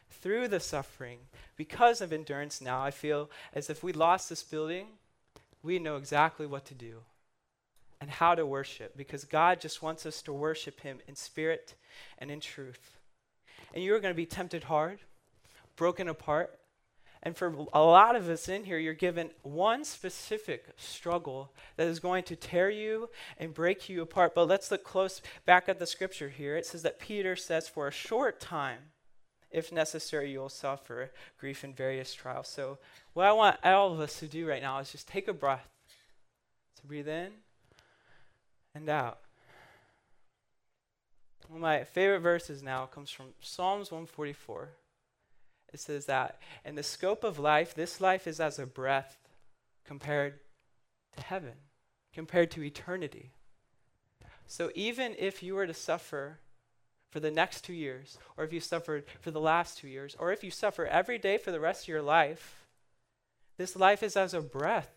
Through 0.10 0.48
the 0.48 0.60
suffering, 0.60 1.20
because 1.58 2.00
of 2.00 2.14
endurance 2.14 2.62
now, 2.62 2.82
I 2.82 2.92
feel 2.92 3.30
as 3.54 3.70
if 3.70 3.84
we 3.84 3.92
lost 3.92 4.30
this 4.30 4.44
building, 4.44 4.88
we 5.62 5.80
know 5.80 5.98
exactly 5.98 6.46
what 6.46 6.66
to 6.66 6.74
do 6.74 7.00
and 8.00 8.10
how 8.10 8.36
to 8.36 8.46
worship 8.46 8.96
because 8.96 9.24
God 9.26 9.60
just 9.60 9.82
wants 9.82 10.06
us 10.06 10.22
to 10.24 10.34
worship 10.34 10.82
Him 10.82 11.00
in 11.08 11.16
spirit 11.16 11.74
and 12.18 12.30
in 12.30 12.40
truth. 12.40 12.98
And 13.74 13.84
you 13.84 13.94
are 13.96 14.00
going 14.00 14.14
to 14.14 14.16
be 14.16 14.26
tempted 14.26 14.66
hard, 14.66 15.00
broken 15.76 16.08
apart. 16.08 16.60
And 17.26 17.38
for 17.38 17.56
a 17.72 17.82
lot 17.82 18.18
of 18.18 18.28
us 18.28 18.50
in 18.50 18.66
here, 18.66 18.78
you're 18.78 18.94
given 18.94 19.30
one 19.44 19.86
specific 19.86 20.66
struggle 20.76 21.54
that 21.78 21.88
is 21.88 22.02
going 22.02 22.26
to 22.26 22.36
tear 22.36 22.70
you 22.70 23.10
and 23.38 23.54
break 23.54 23.88
you 23.88 24.02
apart. 24.02 24.36
But 24.36 24.50
let's 24.50 24.70
look 24.70 24.84
close 24.84 25.22
back 25.46 25.70
at 25.70 25.80
the 25.80 25.88
scripture 25.88 26.28
here. 26.28 26.58
It 26.58 26.66
says 26.66 26.82
that 26.82 27.00
Peter 27.00 27.38
says, 27.38 27.70
For 27.70 27.88
a 27.88 27.92
short 27.92 28.42
time, 28.42 28.80
if 29.50 29.72
necessary, 29.72 30.32
you 30.32 30.40
will 30.40 30.50
suffer 30.50 31.12
grief 31.40 31.64
in 31.64 31.74
various 31.74 32.14
trials. 32.14 32.50
So, 32.50 32.78
what 33.14 33.26
I 33.26 33.32
want 33.32 33.58
all 33.64 33.94
of 33.94 34.02
us 34.02 34.20
to 34.20 34.28
do 34.28 34.46
right 34.46 34.62
now 34.62 34.80
is 34.80 34.92
just 34.92 35.08
take 35.08 35.30
a 35.30 35.34
breath. 35.34 35.70
So, 36.76 36.84
breathe 36.86 37.08
in 37.08 37.30
and 38.76 38.90
out. 38.90 39.20
One 41.48 41.60
of 41.60 41.62
my 41.62 41.86
favorite 41.86 42.20
verses 42.20 42.62
now 42.62 42.86
comes 42.86 43.12
from 43.12 43.28
Psalms 43.40 43.92
144. 43.92 44.70
It 45.74 45.80
says 45.80 46.06
that 46.06 46.40
in 46.64 46.76
the 46.76 46.84
scope 46.84 47.24
of 47.24 47.40
life, 47.40 47.74
this 47.74 48.00
life 48.00 48.28
is 48.28 48.40
as 48.40 48.60
a 48.60 48.66
breath 48.66 49.18
compared 49.86 50.40
to 51.18 51.24
heaven, 51.24 51.54
compared 52.14 52.52
to 52.52 52.64
eternity. 52.64 53.32
So, 54.46 54.72
even 54.76 55.16
if 55.18 55.42
you 55.42 55.56
were 55.56 55.66
to 55.66 55.74
suffer 55.74 56.40
for 57.10 57.20
the 57.20 57.32
next 57.32 57.62
two 57.62 57.74
years, 57.74 58.18
or 58.38 58.44
if 58.44 58.54
you 58.54 58.60
suffered 58.60 59.06
for 59.20 59.32
the 59.32 59.42
last 59.42 59.78
two 59.80 59.88
years, 59.88 60.16
or 60.20 60.32
if 60.32 60.44
you 60.44 60.52
suffer 60.52 60.86
every 60.86 61.18
day 61.18 61.38
for 61.38 61.52
the 61.52 61.60
rest 61.60 61.84
of 61.84 61.88
your 61.88 62.02
life, 62.02 62.68
this 63.58 63.76
life 63.76 64.04
is 64.04 64.16
as 64.16 64.34
a 64.34 64.42
breath. 64.42 64.92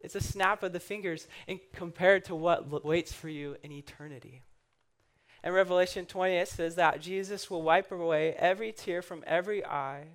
It's 0.00 0.14
a 0.14 0.20
snap 0.20 0.62
of 0.62 0.72
the 0.72 0.80
fingers 0.80 1.26
in, 1.46 1.58
compared 1.72 2.24
to 2.26 2.34
what 2.34 2.84
waits 2.84 3.12
for 3.12 3.28
you 3.28 3.56
in 3.62 3.72
eternity. 3.72 4.42
In 5.46 5.52
Revelation 5.52 6.06
20, 6.06 6.34
it 6.34 6.48
says 6.48 6.74
that 6.74 7.00
Jesus 7.00 7.48
will 7.48 7.62
wipe 7.62 7.92
away 7.92 8.34
every 8.36 8.72
tear 8.72 9.00
from 9.00 9.22
every 9.28 9.64
eye, 9.64 10.06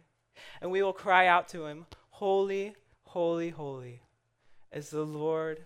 and 0.59 0.69
we 0.69 0.83
will 0.83 0.91
cry 0.91 1.25
out 1.25 1.47
to 1.49 1.67
him, 1.67 1.85
Holy, 2.09 2.75
holy, 3.03 3.49
holy 3.49 4.01
is 4.73 4.89
the 4.89 5.05
Lord 5.05 5.61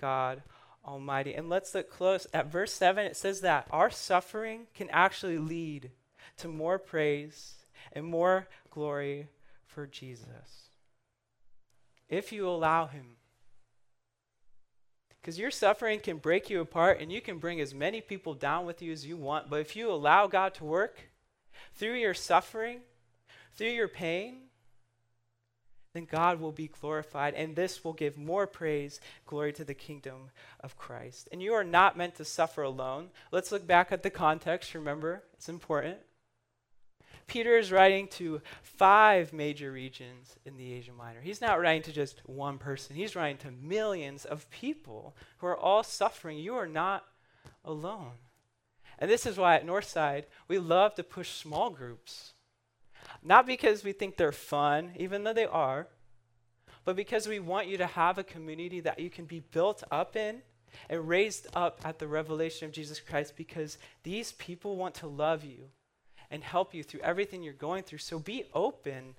God 0.00 0.44
Almighty. 0.86 1.34
And 1.34 1.48
let's 1.48 1.74
look 1.74 1.90
close 1.90 2.28
at 2.32 2.46
verse 2.46 2.72
7. 2.72 3.06
It 3.06 3.16
says 3.16 3.40
that 3.40 3.66
our 3.72 3.90
suffering 3.90 4.68
can 4.72 4.88
actually 4.90 5.38
lead 5.38 5.90
to 6.36 6.46
more 6.46 6.78
praise 6.78 7.54
and 7.92 8.06
more 8.06 8.46
glory 8.70 9.26
for 9.66 9.88
Jesus. 9.88 10.70
If 12.08 12.30
you 12.30 12.48
allow 12.48 12.86
Him. 12.86 13.17
Because 15.28 15.38
your 15.38 15.50
suffering 15.50 16.00
can 16.00 16.16
break 16.16 16.48
you 16.48 16.62
apart 16.62 17.02
and 17.02 17.12
you 17.12 17.20
can 17.20 17.36
bring 17.36 17.60
as 17.60 17.74
many 17.74 18.00
people 18.00 18.32
down 18.32 18.64
with 18.64 18.80
you 18.80 18.92
as 18.92 19.04
you 19.04 19.18
want. 19.18 19.50
But 19.50 19.60
if 19.60 19.76
you 19.76 19.90
allow 19.90 20.26
God 20.26 20.54
to 20.54 20.64
work 20.64 21.10
through 21.74 21.96
your 21.96 22.14
suffering, 22.14 22.80
through 23.54 23.72
your 23.72 23.88
pain, 23.88 24.44
then 25.92 26.06
God 26.10 26.40
will 26.40 26.50
be 26.50 26.68
glorified, 26.68 27.34
and 27.34 27.54
this 27.54 27.84
will 27.84 27.92
give 27.92 28.16
more 28.16 28.46
praise, 28.46 29.02
glory 29.26 29.52
to 29.52 29.64
the 29.64 29.74
kingdom 29.74 30.30
of 30.60 30.78
Christ. 30.78 31.28
And 31.30 31.42
you 31.42 31.52
are 31.52 31.62
not 31.62 31.94
meant 31.94 32.14
to 32.14 32.24
suffer 32.24 32.62
alone. 32.62 33.10
Let's 33.30 33.52
look 33.52 33.66
back 33.66 33.92
at 33.92 34.02
the 34.02 34.08
context. 34.08 34.74
Remember, 34.74 35.24
it's 35.34 35.50
important. 35.50 35.98
Peter 37.28 37.58
is 37.58 37.70
writing 37.70 38.08
to 38.08 38.40
five 38.62 39.32
major 39.32 39.70
regions 39.70 40.34
in 40.46 40.56
the 40.56 40.72
Asia 40.72 40.92
Minor. 40.92 41.20
He's 41.20 41.42
not 41.42 41.60
writing 41.60 41.82
to 41.82 41.92
just 41.92 42.22
one 42.26 42.58
person, 42.58 42.96
he's 42.96 43.14
writing 43.14 43.36
to 43.38 43.50
millions 43.50 44.24
of 44.24 44.50
people 44.50 45.14
who 45.36 45.46
are 45.46 45.56
all 45.56 45.82
suffering. 45.82 46.38
You 46.38 46.56
are 46.56 46.66
not 46.66 47.04
alone. 47.64 48.12
And 48.98 49.10
this 49.10 49.26
is 49.26 49.36
why 49.36 49.54
at 49.54 49.66
Northside, 49.66 50.24
we 50.48 50.58
love 50.58 50.94
to 50.96 51.04
push 51.04 51.30
small 51.30 51.70
groups. 51.70 52.32
Not 53.22 53.46
because 53.46 53.84
we 53.84 53.92
think 53.92 54.16
they're 54.16 54.32
fun, 54.32 54.92
even 54.96 55.22
though 55.22 55.32
they 55.32 55.46
are, 55.46 55.86
but 56.84 56.96
because 56.96 57.28
we 57.28 57.38
want 57.38 57.68
you 57.68 57.76
to 57.76 57.86
have 57.86 58.16
a 58.16 58.24
community 58.24 58.80
that 58.80 58.98
you 58.98 59.10
can 59.10 59.26
be 59.26 59.40
built 59.40 59.84
up 59.90 60.16
in 60.16 60.40
and 60.88 61.08
raised 61.08 61.46
up 61.54 61.80
at 61.84 61.98
the 61.98 62.08
revelation 62.08 62.66
of 62.66 62.72
Jesus 62.72 63.00
Christ 63.00 63.34
because 63.36 63.78
these 64.02 64.32
people 64.32 64.76
want 64.76 64.94
to 64.96 65.06
love 65.06 65.44
you 65.44 65.68
and 66.30 66.44
help 66.44 66.74
you 66.74 66.82
through 66.82 67.00
everything 67.00 67.42
you're 67.42 67.52
going 67.52 67.82
through. 67.82 67.98
So 67.98 68.18
be 68.18 68.44
open. 68.54 69.14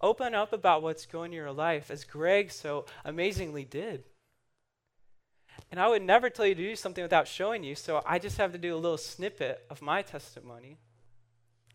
Open 0.00 0.34
up 0.34 0.52
about 0.52 0.82
what's 0.82 1.06
going 1.06 1.32
in 1.32 1.36
your 1.36 1.52
life, 1.52 1.90
as 1.90 2.04
Greg 2.04 2.50
so 2.50 2.84
amazingly 3.04 3.64
did. 3.64 4.04
And 5.70 5.80
I 5.80 5.88
would 5.88 6.02
never 6.02 6.28
tell 6.28 6.46
you 6.46 6.54
to 6.54 6.62
do 6.62 6.76
something 6.76 7.02
without 7.02 7.26
showing 7.26 7.64
you, 7.64 7.74
so 7.74 8.02
I 8.06 8.18
just 8.18 8.38
have 8.38 8.52
to 8.52 8.58
do 8.58 8.74
a 8.74 8.76
little 8.76 8.98
snippet 8.98 9.64
of 9.70 9.82
my 9.82 10.02
testimony 10.02 10.78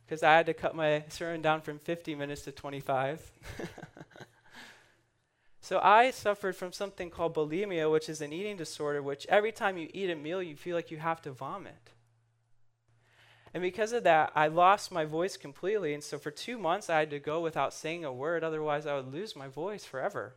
because 0.05 0.23
I 0.23 0.35
had 0.35 0.45
to 0.47 0.53
cut 0.53 0.75
my 0.75 1.03
sermon 1.07 1.41
down 1.41 1.61
from 1.61 1.79
50 1.79 2.15
minutes 2.15 2.43
to 2.43 2.51
25. 2.51 3.31
so 5.61 5.79
I 5.81 6.11
suffered 6.11 6.55
from 6.55 6.73
something 6.73 7.09
called 7.09 7.33
bulimia, 7.33 7.89
which 7.89 8.09
is 8.09 8.21
an 8.21 8.33
eating 8.33 8.57
disorder, 8.57 9.01
which 9.01 9.25
every 9.29 9.51
time 9.51 9.77
you 9.77 9.89
eat 9.93 10.09
a 10.09 10.15
meal, 10.15 10.43
you 10.43 10.55
feel 10.55 10.75
like 10.75 10.91
you 10.91 10.97
have 10.97 11.21
to 11.21 11.31
vomit. 11.31 11.91
And 13.53 13.61
because 13.61 13.91
of 13.91 14.03
that, 14.03 14.31
I 14.35 14.47
lost 14.47 14.91
my 14.91 15.05
voice 15.05 15.35
completely. 15.35 15.93
And 15.93 16.03
so 16.03 16.17
for 16.17 16.31
two 16.31 16.57
months, 16.57 16.89
I 16.89 16.99
had 16.99 17.09
to 17.09 17.19
go 17.19 17.41
without 17.41 17.73
saying 17.73 18.05
a 18.05 18.13
word. 18.13 18.43
Otherwise, 18.43 18.85
I 18.85 18.95
would 18.95 19.11
lose 19.11 19.35
my 19.35 19.47
voice 19.47 19.83
forever. 19.83 20.35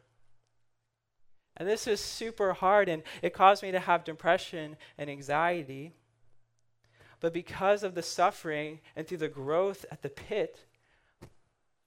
And 1.56 1.68
this 1.68 1.86
was 1.86 2.00
super 2.00 2.52
hard, 2.52 2.88
and 2.88 3.04
it 3.22 3.32
caused 3.32 3.62
me 3.62 3.70
to 3.70 3.78
have 3.78 4.02
depression 4.02 4.76
and 4.98 5.08
anxiety. 5.08 5.92
But 7.20 7.32
because 7.32 7.84
of 7.84 7.94
the 7.94 8.02
suffering 8.02 8.80
and 8.96 9.06
through 9.06 9.18
the 9.18 9.28
growth 9.28 9.86
at 9.92 10.02
the 10.02 10.08
pit, 10.08 10.66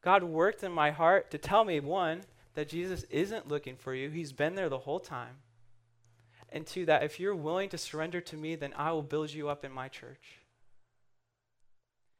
God 0.02 0.24
worked 0.24 0.64
in 0.64 0.72
my 0.72 0.92
heart 0.92 1.30
to 1.32 1.38
tell 1.38 1.66
me 1.66 1.82
one, 1.82 2.22
that 2.58 2.70
Jesus 2.70 3.04
isn't 3.12 3.48
looking 3.48 3.76
for 3.76 3.94
you, 3.94 4.10
He's 4.10 4.32
been 4.32 4.56
there 4.56 4.68
the 4.68 4.80
whole 4.80 5.00
time. 5.00 5.36
And 6.50 6.66
two, 6.66 6.86
that 6.88 7.04
if 7.04 7.20
you're 7.20 7.36
willing 7.36 7.70
to 7.70 7.78
surrender 7.78 8.20
to 8.22 8.36
me, 8.36 8.56
then 8.56 8.74
I 8.76 8.92
will 8.94 9.04
build 9.04 9.32
you 9.32 9.48
up 9.48 9.64
in 9.64 9.72
my 9.72 9.90
church. 9.90 10.40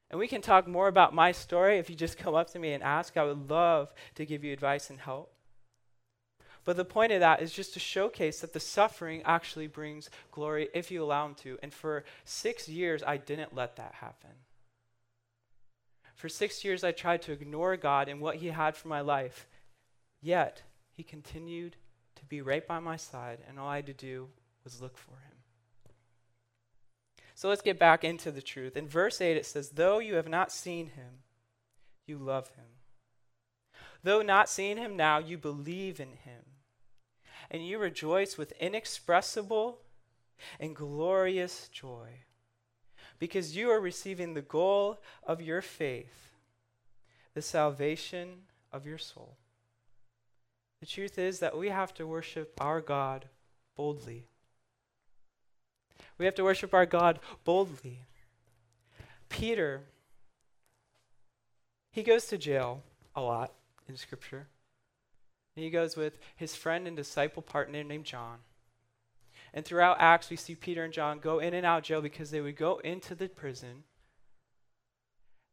And 0.10 0.20
we 0.20 0.28
can 0.28 0.42
talk 0.42 0.68
more 0.68 0.88
about 0.88 1.14
my 1.14 1.32
story 1.32 1.80
if 1.80 1.90
you 1.90 1.96
just 1.96 2.18
come 2.18 2.34
up 2.34 2.50
to 2.52 2.60
me 2.60 2.74
and 2.74 2.84
ask. 2.84 3.18
I 3.18 3.26
would 3.26 3.50
love 3.50 3.94
to 4.16 4.26
give 4.26 4.44
you 4.44 4.54
advice 4.54 4.90
and 4.90 5.00
help. 5.00 5.34
But 6.64 6.76
the 6.76 6.86
point 6.86 7.14
of 7.14 7.22
that 7.22 7.42
is 7.42 7.54
just 7.54 7.74
to 7.74 7.80
showcase 7.80 8.42
that 8.42 8.52
the 8.52 8.60
suffering 8.60 9.22
actually 9.24 9.68
brings 9.68 10.10
glory 10.32 10.68
if 10.74 10.92
you 10.92 11.04
allow 11.04 11.26
Him 11.26 11.36
to. 11.36 11.58
And 11.64 11.74
for 11.74 12.04
six 12.26 12.68
years, 12.68 13.04
I 13.06 13.18
didn't 13.18 13.56
let 13.56 13.78
that 13.78 13.96
happen. 13.96 14.32
For 16.16 16.30
six 16.30 16.66
years, 16.66 16.84
I 16.84 16.92
tried 16.92 17.22
to 17.24 17.32
ignore 17.32 17.78
God 17.78 18.10
and 18.10 18.20
what 18.20 18.38
He 18.38 18.48
had 18.48 18.76
for 18.76 18.88
my 18.88 19.02
life. 19.02 19.48
Yet, 20.22 20.64
He 20.90 21.04
continued 21.04 21.78
to 22.16 22.26
be 22.26 22.42
right 22.42 22.68
by 22.68 22.80
my 22.80 22.98
side, 22.98 23.40
and 23.48 23.60
all 23.60 23.70
I 23.70 23.78
had 23.78 23.86
to 23.86 23.94
do 23.94 24.28
was 24.64 24.82
look 24.82 24.98
for 24.98 25.12
Him. 25.12 25.27
So 27.38 27.50
let's 27.50 27.62
get 27.62 27.78
back 27.78 28.04
into 28.04 28.32
the 28.32 28.42
truth. 28.42 28.76
In 28.76 28.88
verse 28.88 29.22
8, 29.22 29.38
it 29.38 29.46
says, 29.46 29.70
Though 29.70 30.00
you 30.00 30.16
have 30.16 30.28
not 30.28 30.52
seen 30.52 30.88
him, 30.88 31.20
you 32.08 32.18
love 32.18 32.50
him. 32.56 32.66
Though 34.02 34.24
not 34.24 34.50
seeing 34.50 34.78
him 34.78 34.98
now, 34.98 35.20
you 35.20 35.38
believe 35.38 36.00
in 36.00 36.14
him. 36.14 36.42
And 37.52 37.64
you 37.64 37.78
rejoice 37.78 38.40
with 38.40 38.54
inexpressible 38.54 39.78
and 40.60 40.76
glorious 40.76 41.68
joy 41.68 42.08
because 43.20 43.56
you 43.56 43.70
are 43.70 43.80
receiving 43.80 44.34
the 44.34 44.42
goal 44.42 45.00
of 45.24 45.40
your 45.40 45.62
faith, 45.62 46.32
the 47.36 47.44
salvation 47.44 48.46
of 48.74 48.88
your 48.88 48.98
soul. 48.98 49.38
The 50.80 50.88
truth 50.88 51.20
is 51.20 51.38
that 51.38 51.56
we 51.56 51.70
have 51.70 51.94
to 51.94 52.08
worship 52.08 52.60
our 52.60 52.82
God 52.82 53.26
boldly. 53.76 54.26
We 56.18 56.26
have 56.26 56.36
to 56.36 56.44
worship 56.44 56.74
our 56.74 56.86
God 56.86 57.20
boldly. 57.44 58.00
Peter, 59.30 59.82
he 61.92 62.04
goes 62.04 62.26
to 62.28 62.38
jail 62.38 62.84
a 63.16 63.22
lot 63.22 63.54
in 63.88 63.98
Scripture. 63.98 64.48
And 65.56 65.64
he 65.64 65.70
goes 65.70 65.96
with 65.96 66.20
his 66.36 66.56
friend 66.56 66.88
and 66.88 66.96
disciple 66.96 67.42
partner 67.42 67.84
named 67.84 68.06
John. 68.06 68.38
And 69.54 69.66
throughout 69.66 69.98
Acts, 70.00 70.30
we 70.30 70.36
see 70.36 70.56
Peter 70.56 70.84
and 70.84 70.94
John 70.94 71.20
go 71.20 71.40
in 71.40 71.54
and 71.54 71.66
out 71.66 71.84
jail 71.84 72.02
because 72.02 72.30
they 72.30 72.42
would 72.42 72.56
go 72.56 72.78
into 72.84 73.16
the 73.16 73.28
prison. 73.28 73.84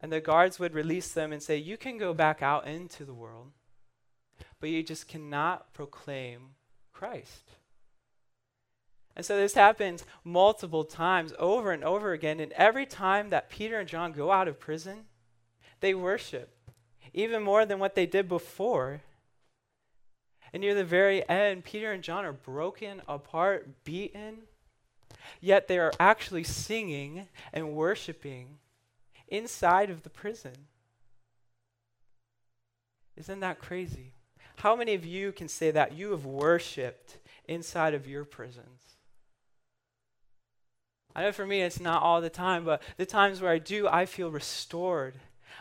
And 0.00 0.12
the 0.12 0.20
guards 0.20 0.58
would 0.58 0.74
release 0.74 1.12
them 1.12 1.32
and 1.32 1.42
say, 1.42 1.56
You 1.56 1.78
can 1.78 1.96
go 1.96 2.12
back 2.12 2.42
out 2.42 2.66
into 2.66 3.06
the 3.06 3.14
world, 3.14 3.52
but 4.60 4.68
you 4.68 4.82
just 4.82 5.08
cannot 5.08 5.72
proclaim 5.72 6.50
Christ. 6.92 7.52
And 9.16 9.24
so 9.24 9.36
this 9.36 9.54
happens 9.54 10.04
multiple 10.24 10.84
times 10.84 11.32
over 11.38 11.70
and 11.70 11.84
over 11.84 12.12
again. 12.12 12.40
And 12.40 12.52
every 12.52 12.86
time 12.86 13.30
that 13.30 13.50
Peter 13.50 13.78
and 13.78 13.88
John 13.88 14.12
go 14.12 14.32
out 14.32 14.48
of 14.48 14.58
prison, 14.58 15.04
they 15.80 15.94
worship, 15.94 16.56
even 17.12 17.42
more 17.42 17.64
than 17.64 17.78
what 17.78 17.94
they 17.94 18.06
did 18.06 18.28
before. 18.28 19.02
And 20.52 20.60
near 20.60 20.74
the 20.74 20.84
very 20.84 21.28
end, 21.28 21.64
Peter 21.64 21.92
and 21.92 22.02
John 22.02 22.24
are 22.24 22.32
broken 22.32 23.02
apart, 23.06 23.84
beaten, 23.84 24.38
yet 25.40 25.68
they 25.68 25.78
are 25.78 25.92
actually 25.98 26.44
singing 26.44 27.28
and 27.52 27.74
worshiping 27.74 28.58
inside 29.28 29.90
of 29.90 30.02
the 30.02 30.10
prison. 30.10 30.52
Isn't 33.16 33.40
that 33.40 33.60
crazy? 33.60 34.12
How 34.56 34.74
many 34.76 34.94
of 34.94 35.04
you 35.04 35.32
can 35.32 35.48
say 35.48 35.70
that 35.70 35.92
you 35.92 36.10
have 36.10 36.24
worshiped 36.24 37.18
inside 37.46 37.94
of 37.94 38.08
your 38.08 38.24
prisons? 38.24 38.83
I 41.14 41.22
know 41.22 41.32
for 41.32 41.46
me 41.46 41.62
it's 41.62 41.80
not 41.80 42.02
all 42.02 42.20
the 42.20 42.30
time, 42.30 42.64
but 42.64 42.82
the 42.96 43.06
times 43.06 43.40
where 43.40 43.52
I 43.52 43.58
do, 43.58 43.86
I 43.86 44.04
feel 44.04 44.30
restored. 44.30 45.14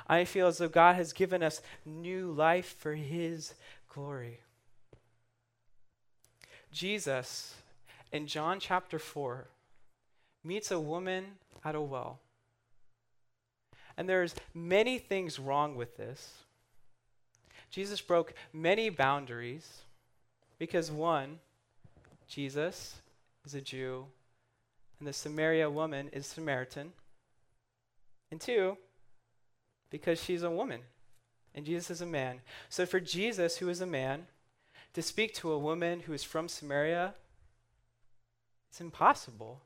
I 0.07 0.25
feel 0.25 0.47
as 0.47 0.57
though 0.57 0.67
God 0.67 0.95
has 0.95 1.13
given 1.13 1.43
us 1.43 1.61
new 1.85 2.31
life 2.31 2.75
for 2.79 2.95
His 2.95 3.53
glory. 3.87 4.39
Jesus, 6.71 7.55
in 8.11 8.25
John 8.25 8.59
chapter 8.59 8.97
4, 8.97 9.47
meets 10.43 10.71
a 10.71 10.79
woman 10.79 11.25
at 11.63 11.75
a 11.75 11.81
well. 11.81 12.19
And 13.95 14.09
there's 14.09 14.33
many 14.55 14.97
things 14.97 15.37
wrong 15.37 15.75
with 15.75 15.97
this. 15.97 16.39
Jesus 17.69 18.01
broke 18.01 18.33
many 18.51 18.89
boundaries 18.89 19.81
because 20.57 20.91
one, 20.91 21.39
Jesus 22.27 22.95
is 23.45 23.53
a 23.53 23.61
Jew 23.61 24.05
and 25.03 25.07
the 25.09 25.11
Samaria 25.11 25.69
woman 25.69 26.07
is 26.13 26.25
Samaritan. 26.25 26.93
And 28.31 28.39
two, 28.39 28.77
because 29.89 30.17
she's 30.17 30.43
a 30.43 30.49
woman 30.49 30.79
and 31.53 31.65
Jesus 31.65 31.91
is 31.91 31.99
a 31.99 32.05
man. 32.05 32.39
So 32.69 32.85
for 32.85 33.01
Jesus, 33.01 33.57
who 33.57 33.67
is 33.67 33.81
a 33.81 33.85
man, 33.85 34.27
to 34.93 35.01
speak 35.01 35.33
to 35.33 35.51
a 35.51 35.59
woman 35.59 35.99
who 35.99 36.13
is 36.13 36.23
from 36.23 36.47
Samaria, 36.47 37.15
it's 38.69 38.79
impossible. 38.79 39.59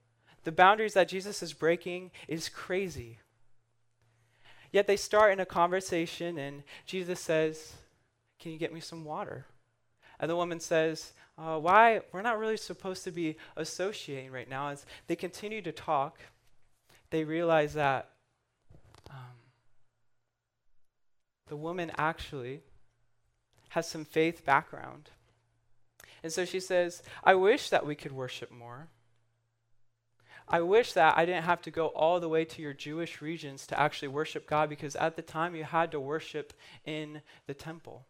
The 0.44 0.52
boundaries 0.52 0.96
that 0.96 1.08
Jesus 1.08 1.44
is 1.44 1.54
breaking 1.54 2.10
is 2.28 2.50
crazy. 2.50 3.20
Yet 4.72 4.88
they 4.88 4.98
start 4.98 5.34
in 5.34 5.40
a 5.40 5.46
conversation, 5.46 6.40
and 6.40 6.64
Jesus 6.88 7.20
says, 7.20 7.74
Can 8.40 8.54
you 8.54 8.58
get 8.58 8.74
me 8.74 8.80
some 8.80 9.06
water? 9.06 9.46
And 10.20 10.32
the 10.32 10.36
woman 10.36 10.60
says, 10.60 11.14
uh, 11.38 11.58
why 11.58 12.02
we're 12.12 12.22
not 12.22 12.40
really 12.40 12.58
supposed 12.58 13.04
to 13.04 13.12
be 13.12 13.38
associating 13.56 14.32
right 14.32 14.50
now. 14.50 14.70
As 14.70 14.86
they 15.08 15.16
continue 15.16 15.62
to 15.62 15.72
talk, 15.72 16.20
they 17.12 17.24
realize 17.24 17.74
that 17.76 18.10
um, 19.10 19.38
the 21.48 21.56
woman 21.56 21.92
actually 21.98 22.62
has 23.70 23.88
some 23.88 24.06
faith 24.06 24.46
background. 24.46 25.12
And 26.24 26.34
so 26.34 26.46
she 26.46 26.60
says, 26.60 27.04
I 27.24 27.36
wish 27.36 27.70
that 27.70 27.86
we 27.86 27.96
could 27.96 28.12
worship 28.12 28.52
more. 28.52 28.88
I 30.50 30.62
wish 30.62 30.94
that 30.94 31.18
I 31.18 31.26
didn't 31.26 31.44
have 31.44 31.62
to 31.64 31.72
go 31.72 31.88
all 31.88 32.20
the 32.20 32.30
way 32.30 32.46
to 32.46 32.62
your 32.62 32.74
Jewish 32.74 33.22
regions 33.22 33.68
to 33.68 33.80
actually 33.80 34.08
worship 34.08 34.48
God 34.48 34.70
because 34.70 34.96
at 34.96 35.16
the 35.16 35.22
time 35.22 35.56
you 35.56 35.66
had 35.66 35.92
to 35.92 36.00
worship 36.00 36.54
in 36.86 37.22
the 37.48 37.54
temple. 37.54 38.06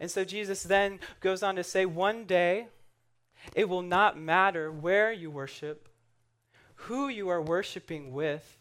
And 0.00 0.10
so 0.10 0.24
Jesus 0.24 0.62
then 0.62 1.00
goes 1.20 1.42
on 1.42 1.56
to 1.56 1.64
say, 1.64 1.86
one 1.86 2.24
day 2.24 2.68
it 3.54 3.68
will 3.68 3.82
not 3.82 4.18
matter 4.18 4.70
where 4.70 5.12
you 5.12 5.30
worship, 5.30 5.88
who 6.74 7.08
you 7.08 7.28
are 7.28 7.42
worshiping 7.42 8.12
with, 8.12 8.58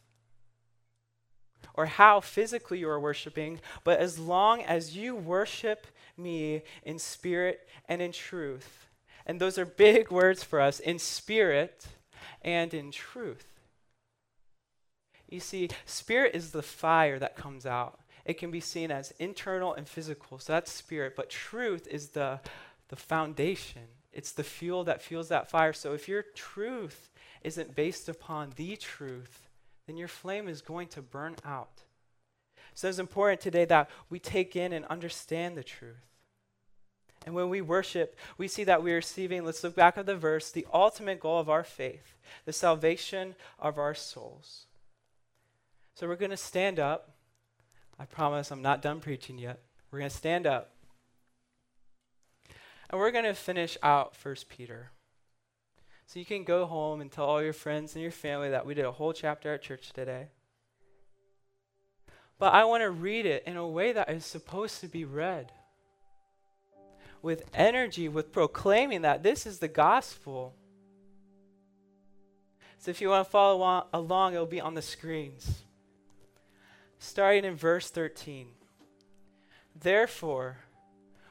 or 1.74 1.86
how 1.86 2.20
physically 2.20 2.80
you 2.80 2.90
are 2.90 3.00
worshiping, 3.00 3.60
but 3.84 4.00
as 4.00 4.18
long 4.18 4.62
as 4.64 4.96
you 4.96 5.16
worship 5.16 5.88
me 6.18 6.64
in 6.84 6.98
spirit 6.98 7.68
and 7.88 8.02
in 8.02 8.12
truth. 8.12 8.88
And 9.26 9.40
those 9.40 9.58
are 9.58 9.66
big 9.66 10.10
words 10.12 10.44
for 10.44 10.60
us 10.60 10.80
in 10.80 10.98
spirit 11.00 11.86
and 12.42 12.74
in 12.74 12.92
truth. 12.92 13.46
You 15.30 15.40
see, 15.40 15.70
spirit 15.86 16.34
is 16.34 16.52
the 16.52 16.64
fire 16.64 17.20
that 17.20 17.36
comes 17.36 17.66
out 17.66 18.00
it 18.28 18.38
can 18.38 18.52
be 18.52 18.60
seen 18.60 18.92
as 18.92 19.14
internal 19.20 19.74
and 19.74 19.88
physical. 19.88 20.38
So 20.38 20.54
that's 20.54 20.72
spirit. 20.72 21.16
But 21.16 21.30
truth 21.30 21.88
is 21.90 22.10
the, 22.10 22.42
the 22.90 22.98
foundation, 22.98 23.84
it's 24.12 24.34
the 24.34 24.44
fuel 24.44 24.84
that 24.84 25.02
fuels 25.02 25.30
that 25.30 25.50
fire. 25.50 25.74
So 25.74 25.94
if 25.94 26.08
your 26.08 26.24
truth 26.36 27.10
isn't 27.42 27.76
based 27.76 28.10
upon 28.10 28.54
the 28.58 28.76
truth, 28.76 29.48
then 29.88 29.96
your 29.96 30.10
flame 30.10 30.50
is 30.50 30.62
going 30.62 30.90
to 30.90 31.02
burn 31.02 31.36
out. 31.46 31.84
So 32.74 32.90
it's 32.90 33.00
important 33.00 33.40
today 33.40 33.66
that 33.66 33.90
we 34.10 34.20
take 34.20 34.56
in 34.56 34.74
and 34.74 34.86
understand 34.86 35.56
the 35.56 35.64
truth. 35.64 35.96
And 37.26 37.34
when 37.34 37.50
we 37.50 37.62
worship, 37.62 38.16
we 38.38 38.48
see 38.48 38.64
that 38.66 38.84
we 38.84 38.92
are 38.92 38.98
receiving, 38.98 39.44
let's 39.46 39.64
look 39.64 39.76
back 39.76 39.98
at 39.98 40.06
the 40.06 40.16
verse, 40.16 40.52
the 40.52 40.68
ultimate 40.74 41.20
goal 41.20 41.40
of 41.40 41.50
our 41.50 41.64
faith, 41.64 42.16
the 42.46 42.54
salvation 42.54 43.36
of 43.60 43.78
our 43.78 43.94
souls. 43.94 44.66
So 45.96 46.08
we're 46.08 46.16
going 46.16 46.32
to 46.32 46.38
stand 46.38 46.80
up. 46.80 47.17
I 48.00 48.06
promise 48.06 48.52
I'm 48.52 48.62
not 48.62 48.82
done 48.82 49.00
preaching 49.00 49.38
yet. 49.38 49.60
We're 49.92 50.00
going 50.00 50.12
to 50.12 50.16
stand 50.18 50.46
up. 50.46 50.72
And 52.90 53.00
we're 53.00 53.12
going 53.12 53.26
to 53.26 53.34
finish 53.34 53.78
out 53.82 54.16
First 54.16 54.50
Peter. 54.50 54.92
So 56.06 56.20
you 56.20 56.26
can 56.26 56.44
go 56.44 56.66
home 56.66 57.02
and 57.02 57.12
tell 57.12 57.26
all 57.26 57.44
your 57.44 57.54
friends 57.54 57.96
and 57.96 58.02
your 58.02 58.12
family 58.12 58.50
that 58.50 58.66
we 58.66 58.74
did 58.74 58.86
a 58.86 58.92
whole 58.92 59.14
chapter 59.14 59.54
at 59.54 59.62
church 59.62 59.92
today. 59.92 60.28
But 62.40 62.54
I 62.54 62.66
want 62.66 62.84
to 62.84 62.92
read 62.92 63.26
it 63.26 63.44
in 63.46 63.58
a 63.58 63.68
way 63.68 63.92
that 63.92 64.10
is 64.10 64.26
supposed 64.26 64.80
to 64.82 64.88
be 64.88 65.04
read 65.04 65.52
with 67.22 67.50
energy, 67.54 68.08
with 68.08 68.32
proclaiming 68.32 69.02
that 69.02 69.24
this 69.24 69.46
is 69.46 69.58
the 69.58 69.68
gospel. 69.68 70.56
So 72.78 72.92
if 72.92 73.02
you 73.02 73.10
want 73.10 73.26
to 73.26 73.32
follow 73.32 73.86
along, 73.92 74.34
it'll 74.34 74.46
be 74.46 74.62
on 74.62 74.76
the 74.76 74.84
screens 74.84 75.64
starting 77.00 77.46
in 77.46 77.56
verse 77.56 77.90
13. 77.90 78.48
Therefore, 79.80 80.58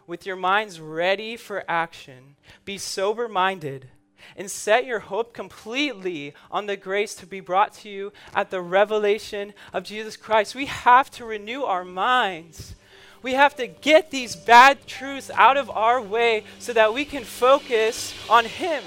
with 0.07 0.25
your 0.25 0.37
minds 0.37 0.81
ready 0.81 1.37
for 1.37 1.65
action, 1.69 2.37
be 2.65 2.79
sober 2.79 3.29
minded 3.29 3.89
and 4.37 4.51
set 4.51 4.87
your 4.87 5.01
hope 5.01 5.33
completely 5.33 6.35
on 6.51 6.67
the 6.67 6.77
grace 6.77 7.15
to 7.15 7.27
be 7.27 7.41
brought 7.41 7.73
to 7.73 7.89
you 7.89 8.13
at 8.35 8.51
the 8.51 8.61
revelation 8.61 9.53
of 9.73 9.85
Jesus 9.85 10.17
Christ. 10.17 10.55
We 10.55 10.67
have 10.67 11.11
to 11.13 11.25
renew 11.25 11.63
our 11.63 11.85
minds. 11.85 12.75
We 13.23 13.35
have 13.35 13.57
to 13.57 13.67
get 13.67 14.11
these 14.11 14.37
bad 14.37 14.87
truths 14.87 15.31
out 15.35 15.57
of 15.57 15.71
our 15.71 16.01
way 16.01 16.45
so 16.59 16.73
that 16.73 16.95
we 16.95 17.05
can 17.05 17.25
focus 17.25 18.15
on 18.29 18.45
Him. 18.45 18.83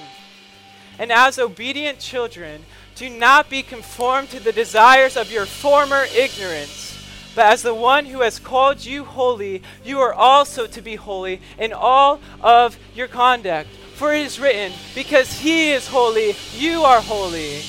And 0.99 1.13
as 1.13 1.39
obedient 1.39 1.99
children, 1.99 2.65
do 2.95 3.09
not 3.09 3.49
be 3.49 3.63
conformed 3.63 4.29
to 4.31 4.39
the 4.41 4.51
desires 4.51 5.15
of 5.15 5.31
your 5.31 5.45
former 5.45 6.03
ignorance, 6.13 7.01
but 7.33 7.45
as 7.45 7.61
the 7.61 7.73
one 7.73 8.05
who 8.05 8.19
has 8.19 8.37
called 8.37 8.83
you 8.83 9.05
holy, 9.05 9.63
you 9.85 9.99
are 9.99 10.13
also 10.13 10.67
to 10.67 10.81
be 10.81 10.95
holy 10.95 11.39
in 11.57 11.71
all 11.71 12.19
of 12.41 12.77
your 12.93 13.07
conduct. 13.07 13.69
For 13.95 14.13
it 14.13 14.25
is 14.25 14.39
written, 14.41 14.73
Because 14.93 15.39
he 15.39 15.71
is 15.71 15.87
holy, 15.87 16.35
you 16.53 16.83
are 16.83 17.01
holy. 17.01 17.61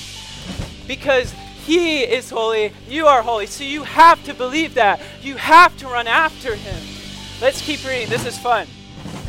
Because 0.85 1.33
he 1.65 2.01
is 2.01 2.29
holy, 2.29 2.73
you 2.89 3.07
are 3.07 3.21
holy. 3.21 3.45
So 3.45 3.63
you 3.63 3.83
have 3.83 4.21
to 4.25 4.33
believe 4.33 4.73
that. 4.73 4.99
You 5.21 5.37
have 5.37 5.77
to 5.77 5.87
run 5.87 6.07
after 6.07 6.55
him. 6.55 6.83
Let's 7.39 7.61
keep 7.61 7.85
reading. 7.85 8.09
This 8.09 8.25
is 8.25 8.37
fun. 8.37 8.67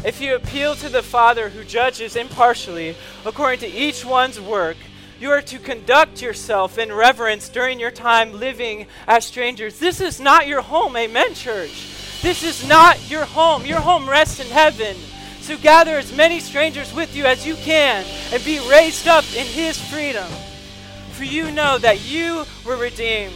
If 0.04 0.20
you 0.20 0.34
appeal 0.34 0.74
to 0.76 0.88
the 0.88 1.02
Father 1.02 1.48
who 1.48 1.62
judges 1.62 2.16
impartially 2.16 2.96
according 3.24 3.60
to 3.60 3.68
each 3.68 4.04
one's 4.04 4.40
work, 4.40 4.76
you 5.20 5.30
are 5.30 5.42
to 5.42 5.60
conduct 5.60 6.20
yourself 6.20 6.76
in 6.76 6.92
reverence 6.92 7.48
during 7.48 7.78
your 7.78 7.92
time 7.92 8.32
living 8.32 8.88
as 9.06 9.24
strangers. 9.24 9.78
This 9.78 10.00
is 10.00 10.18
not 10.18 10.48
your 10.48 10.60
home, 10.60 10.96
amen, 10.96 11.34
church. 11.34 11.86
This 12.20 12.42
is 12.42 12.66
not 12.66 13.08
your 13.08 13.24
home. 13.24 13.64
Your 13.64 13.78
home 13.78 14.08
rests 14.08 14.40
in 14.40 14.48
heaven. 14.48 14.96
So 15.40 15.56
gather 15.56 15.98
as 15.98 16.16
many 16.16 16.40
strangers 16.40 16.92
with 16.92 17.14
you 17.14 17.24
as 17.24 17.46
you 17.46 17.54
can 17.54 18.04
and 18.32 18.44
be 18.44 18.58
raised 18.68 19.06
up 19.06 19.24
in 19.36 19.46
his 19.46 19.80
freedom. 19.80 20.30
For 21.12 21.24
you 21.24 21.52
know 21.52 21.78
that 21.78 22.08
you 22.08 22.44
were 22.64 22.76
redeemed 22.76 23.34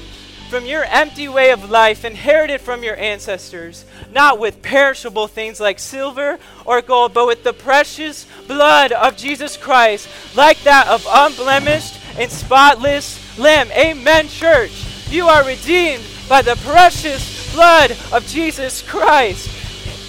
from 0.49 0.65
your 0.65 0.85
empty 0.85 1.29
way 1.29 1.51
of 1.51 1.71
life 1.71 2.05
inherited 2.05 2.61
from 2.61 2.83
your 2.83 2.97
ancestors, 2.97 3.85
not 4.13 4.39
with 4.39 4.63
perishable 4.63 5.27
things 5.27 5.61
like 5.61 5.79
silver 5.79 6.39
or 6.65 6.81
gold, 6.83 7.13
but 7.13 7.27
with 7.27 7.43
the 7.43 7.53
precious 7.53 8.27
blood 8.47 8.93
of 8.93 9.17
Jesus 9.17 9.57
Christ, 9.57 10.09
like 10.37 10.63
that 10.63 10.87
of 10.87 11.07
unblemished 11.11 11.99
and 12.19 12.31
spotless 12.31 13.21
Lamb. 13.39 13.71
Amen, 13.73 14.29
church. 14.29 15.07
You 15.11 15.27
are 15.27 15.45
redeemed 15.45 16.05
by 16.29 16.43
the 16.43 16.57
precious 16.65 17.53
blood 17.53 17.97
of 18.13 18.27
Jesus 18.27 18.83
Christ. 18.83 19.49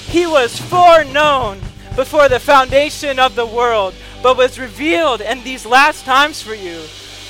He 0.10 0.26
was 0.26 0.60
foreknown 0.60 1.60
before 1.96 2.30
the 2.30 2.40
foundation 2.40 3.20
of 3.20 3.36
the 3.36 3.46
world, 3.46 3.94
but 4.22 4.38
was 4.38 4.60
revealed 4.60 5.22
in 5.22 5.44
these 5.44 5.66
last 5.66 6.06
times 6.06 6.42
for 6.42 6.54
you 6.54 6.82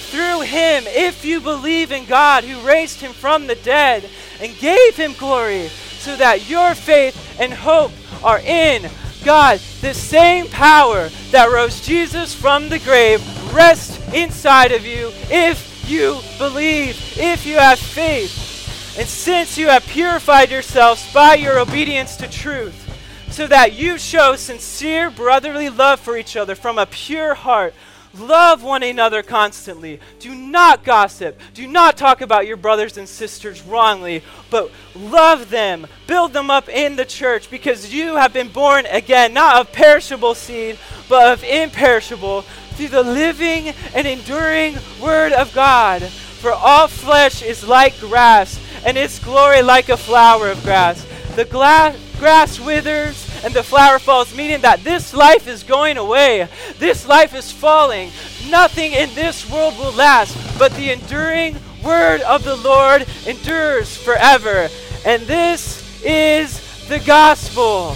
through 0.07 0.41
him, 0.41 0.83
if 0.87 1.25
you 1.25 1.39
believe 1.39 1.91
in 1.91 2.05
God 2.05 2.43
who 2.43 2.65
raised 2.67 3.01
him 3.01 3.13
from 3.13 3.47
the 3.47 3.55
dead 3.55 4.09
and 4.41 4.57
gave 4.57 4.95
him 4.95 5.13
glory, 5.13 5.67
so 5.67 6.15
that 6.15 6.49
your 6.49 6.73
faith 6.75 7.39
and 7.39 7.53
hope 7.53 7.91
are 8.23 8.39
in 8.39 8.89
God. 9.23 9.59
The 9.81 9.93
same 9.93 10.47
power 10.47 11.09
that 11.31 11.51
rose 11.51 11.85
Jesus 11.85 12.33
from 12.33 12.69
the 12.69 12.79
grave 12.79 13.21
rests 13.53 14.13
inside 14.13 14.71
of 14.71 14.85
you 14.85 15.11
if 15.29 15.89
you 15.89 16.19
believe, 16.37 16.97
if 17.17 17.45
you 17.45 17.57
have 17.57 17.79
faith. 17.79 18.97
And 18.97 19.07
since 19.07 19.57
you 19.57 19.67
have 19.67 19.85
purified 19.85 20.49
yourselves 20.49 21.11
by 21.13 21.35
your 21.35 21.59
obedience 21.59 22.15
to 22.17 22.29
truth, 22.29 22.85
so 23.29 23.45
that 23.47 23.73
you 23.73 23.97
show 23.97 24.35
sincere 24.35 25.09
brotherly 25.09 25.69
love 25.69 25.99
for 25.99 26.17
each 26.17 26.35
other 26.35 26.55
from 26.55 26.77
a 26.77 26.85
pure 26.85 27.35
heart, 27.35 27.73
Love 28.19 28.63
one 28.63 28.83
another 28.83 29.21
constantly. 29.21 29.99
Do 30.19 30.33
not 30.33 30.83
gossip. 30.83 31.39
Do 31.53 31.67
not 31.67 31.97
talk 31.97 32.21
about 32.21 32.47
your 32.47 32.57
brothers 32.57 32.97
and 32.97 33.07
sisters 33.07 33.61
wrongly, 33.61 34.23
but 34.49 34.71
love 34.95 35.49
them. 35.49 35.87
Build 36.07 36.33
them 36.33 36.49
up 36.49 36.67
in 36.69 36.95
the 36.95 37.05
church 37.05 37.49
because 37.49 37.93
you 37.93 38.15
have 38.15 38.33
been 38.33 38.49
born 38.49 38.85
again, 38.87 39.33
not 39.33 39.57
of 39.57 39.71
perishable 39.71 40.35
seed, 40.35 40.77
but 41.07 41.31
of 41.31 41.43
imperishable, 41.43 42.41
through 42.71 42.87
the 42.89 43.03
living 43.03 43.69
and 43.93 44.07
enduring 44.07 44.77
Word 45.01 45.33
of 45.33 45.53
God. 45.53 46.03
For 46.03 46.51
all 46.51 46.87
flesh 46.87 47.41
is 47.41 47.67
like 47.67 47.99
grass, 47.99 48.59
and 48.85 48.97
its 48.97 49.19
glory 49.19 49.61
like 49.61 49.89
a 49.89 49.97
flower 49.97 50.49
of 50.49 50.63
grass. 50.63 51.05
The 51.35 51.45
gla- 51.45 51.95
grass 52.19 52.59
withers 52.59 53.26
and 53.43 53.53
the 53.53 53.63
flower 53.63 53.99
falls, 53.99 54.35
meaning 54.35 54.61
that 54.61 54.83
this 54.83 55.13
life 55.13 55.47
is 55.47 55.63
going 55.63 55.97
away. 55.97 56.47
This 56.77 57.07
life 57.07 57.33
is 57.33 57.51
falling. 57.51 58.11
Nothing 58.49 58.93
in 58.93 59.13
this 59.15 59.49
world 59.49 59.77
will 59.77 59.91
last, 59.91 60.37
but 60.57 60.73
the 60.73 60.91
enduring 60.91 61.57
word 61.83 62.21
of 62.21 62.43
the 62.43 62.55
Lord 62.55 63.05
endures 63.25 63.95
forever. 63.97 64.69
And 65.05 65.23
this 65.23 66.03
is 66.03 66.87
the 66.87 66.99
gospel. 66.99 67.95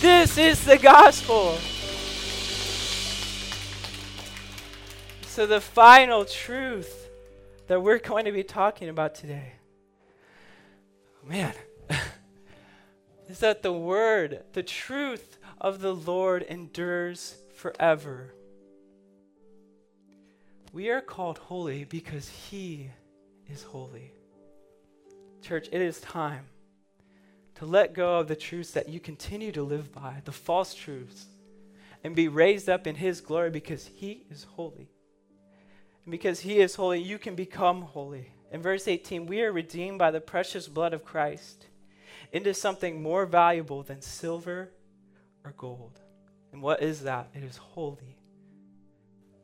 This 0.00 0.38
is 0.38 0.64
the 0.64 0.78
gospel. 0.78 1.56
So, 5.26 5.46
the 5.46 5.60
final 5.60 6.24
truth 6.24 7.08
that 7.66 7.80
we're 7.80 7.98
going 7.98 8.26
to 8.26 8.32
be 8.32 8.42
talking 8.42 8.88
about 8.88 9.14
today. 9.14 9.52
Man. 11.24 11.54
is 13.32 13.38
that 13.38 13.62
the 13.62 13.72
word, 13.72 14.44
the 14.52 14.62
truth 14.62 15.38
of 15.58 15.80
the 15.80 15.94
Lord 15.94 16.42
endures 16.42 17.36
forever. 17.54 18.34
We 20.70 20.90
are 20.90 21.00
called 21.00 21.38
holy 21.38 21.84
because 21.84 22.28
he 22.28 22.90
is 23.50 23.62
holy. 23.62 24.12
Church, 25.40 25.66
it 25.72 25.80
is 25.80 25.98
time 26.02 26.44
to 27.54 27.64
let 27.64 27.94
go 27.94 28.18
of 28.18 28.28
the 28.28 28.36
truths 28.36 28.72
that 28.72 28.90
you 28.90 29.00
continue 29.00 29.50
to 29.52 29.62
live 29.62 29.90
by, 29.90 30.20
the 30.26 30.30
false 30.30 30.74
truths, 30.74 31.24
and 32.04 32.14
be 32.14 32.28
raised 32.28 32.68
up 32.68 32.86
in 32.86 32.96
his 32.96 33.22
glory 33.22 33.48
because 33.48 33.86
he 33.86 34.26
is 34.30 34.44
holy. 34.44 34.90
And 36.04 36.10
because 36.10 36.40
he 36.40 36.58
is 36.58 36.74
holy, 36.74 37.00
you 37.00 37.16
can 37.16 37.34
become 37.34 37.80
holy. 37.80 38.30
In 38.50 38.60
verse 38.60 38.86
18, 38.86 39.24
we 39.24 39.40
are 39.40 39.52
redeemed 39.52 39.98
by 39.98 40.10
the 40.10 40.20
precious 40.20 40.68
blood 40.68 40.92
of 40.92 41.02
Christ 41.02 41.68
into 42.32 42.54
something 42.54 43.02
more 43.02 43.26
valuable 43.26 43.82
than 43.82 44.00
silver 44.00 44.70
or 45.44 45.52
gold. 45.56 46.00
And 46.52 46.62
what 46.62 46.82
is 46.82 47.02
that? 47.02 47.28
It 47.34 47.44
is 47.44 47.56
holy. 47.56 48.16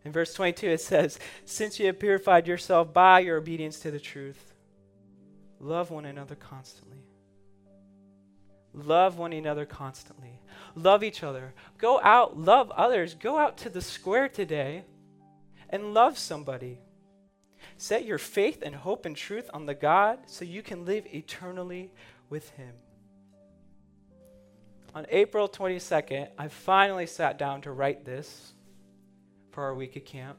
In 0.04 0.12
verse 0.12 0.32
22, 0.34 0.68
it 0.68 0.80
says, 0.80 1.18
Since 1.44 1.78
you 1.78 1.86
have 1.86 1.98
purified 1.98 2.46
yourself 2.46 2.92
by 2.92 3.20
your 3.20 3.36
obedience 3.36 3.78
to 3.80 3.90
the 3.90 4.00
truth, 4.00 4.54
love 5.60 5.90
one 5.90 6.06
another 6.06 6.34
constantly. 6.34 7.04
Love 8.72 9.18
one 9.18 9.32
another 9.32 9.66
constantly. 9.66 10.40
Love 10.74 11.02
each 11.02 11.22
other. 11.22 11.52
Go 11.78 12.00
out, 12.02 12.38
love 12.38 12.70
others. 12.70 13.14
Go 13.14 13.38
out 13.38 13.58
to 13.58 13.70
the 13.70 13.80
square 13.82 14.28
today 14.28 14.84
and 15.70 15.94
love 15.94 16.16
somebody. 16.16 16.78
Set 17.76 18.04
your 18.04 18.18
faith 18.18 18.62
and 18.62 18.74
hope 18.74 19.04
and 19.04 19.16
truth 19.16 19.50
on 19.52 19.66
the 19.66 19.74
God 19.74 20.20
so 20.26 20.44
you 20.44 20.62
can 20.62 20.84
live 20.84 21.06
eternally 21.12 21.90
with 22.30 22.50
Him. 22.50 22.72
On 24.94 25.06
April 25.10 25.48
22nd, 25.48 26.28
I 26.38 26.48
finally 26.48 27.06
sat 27.06 27.38
down 27.38 27.60
to 27.62 27.72
write 27.72 28.04
this 28.04 28.54
for 29.50 29.64
our 29.64 29.74
week 29.74 29.96
at 29.96 30.06
camp. 30.06 30.38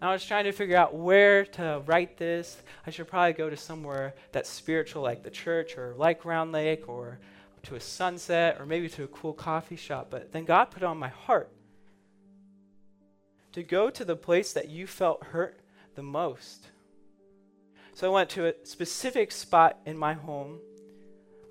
I 0.00 0.12
was 0.12 0.24
trying 0.24 0.44
to 0.44 0.52
figure 0.52 0.76
out 0.76 0.94
where 0.94 1.44
to 1.44 1.82
write 1.86 2.16
this. 2.16 2.62
I 2.86 2.90
should 2.90 3.08
probably 3.08 3.32
go 3.32 3.50
to 3.50 3.56
somewhere 3.56 4.14
that's 4.30 4.48
spiritual, 4.48 5.02
like 5.02 5.24
the 5.24 5.30
church 5.30 5.76
or 5.76 5.94
like 5.96 6.24
Round 6.24 6.52
Lake 6.52 6.88
or 6.88 7.18
to 7.64 7.74
a 7.74 7.80
sunset 7.80 8.58
or 8.60 8.66
maybe 8.66 8.88
to 8.90 9.04
a 9.04 9.08
cool 9.08 9.32
coffee 9.32 9.76
shop. 9.76 10.06
But 10.08 10.32
then 10.32 10.44
God 10.44 10.66
put 10.66 10.84
on 10.84 10.98
my 10.98 11.08
heart 11.08 11.50
to 13.52 13.62
go 13.64 13.90
to 13.90 14.04
the 14.04 14.14
place 14.14 14.52
that 14.52 14.68
you 14.68 14.86
felt 14.86 15.24
hurt 15.24 15.58
the 15.96 16.02
most. 16.02 16.68
So 17.98 18.06
I 18.06 18.10
went 18.10 18.30
to 18.30 18.46
a 18.46 18.54
specific 18.62 19.32
spot 19.32 19.80
in 19.84 19.98
my 19.98 20.12
home 20.12 20.60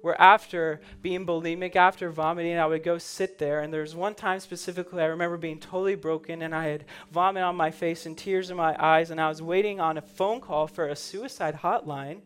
where 0.02 0.20
after 0.22 0.80
being 1.02 1.26
bulimic, 1.26 1.76
after 1.76 2.10
vomiting, 2.10 2.58
I 2.58 2.66
would 2.66 2.84
go 2.84 2.98
sit 2.98 3.38
there. 3.38 3.60
And 3.60 3.74
there's 3.74 3.94
one 3.94 4.16
time 4.16 4.40
specifically 4.40 5.04
I 5.04 5.08
remember 5.08 5.36
being 5.36 5.60
totally 5.60 5.96
broken 5.96 6.42
and 6.44 6.56
I 6.56 6.68
had 6.68 6.86
vomit 7.12 7.44
on 7.44 7.58
my 7.58 7.70
face 7.70 8.06
and 8.06 8.18
tears 8.18 8.50
in 8.50 8.56
my 8.56 8.78
eyes. 8.80 9.12
And 9.12 9.20
I 9.20 9.28
was 9.28 9.42
waiting 9.42 9.82
on 9.82 9.98
a 9.98 10.02
phone 10.02 10.40
call 10.40 10.68
for 10.68 10.88
a 10.88 10.96
suicide 10.96 11.56
hotline 11.64 12.22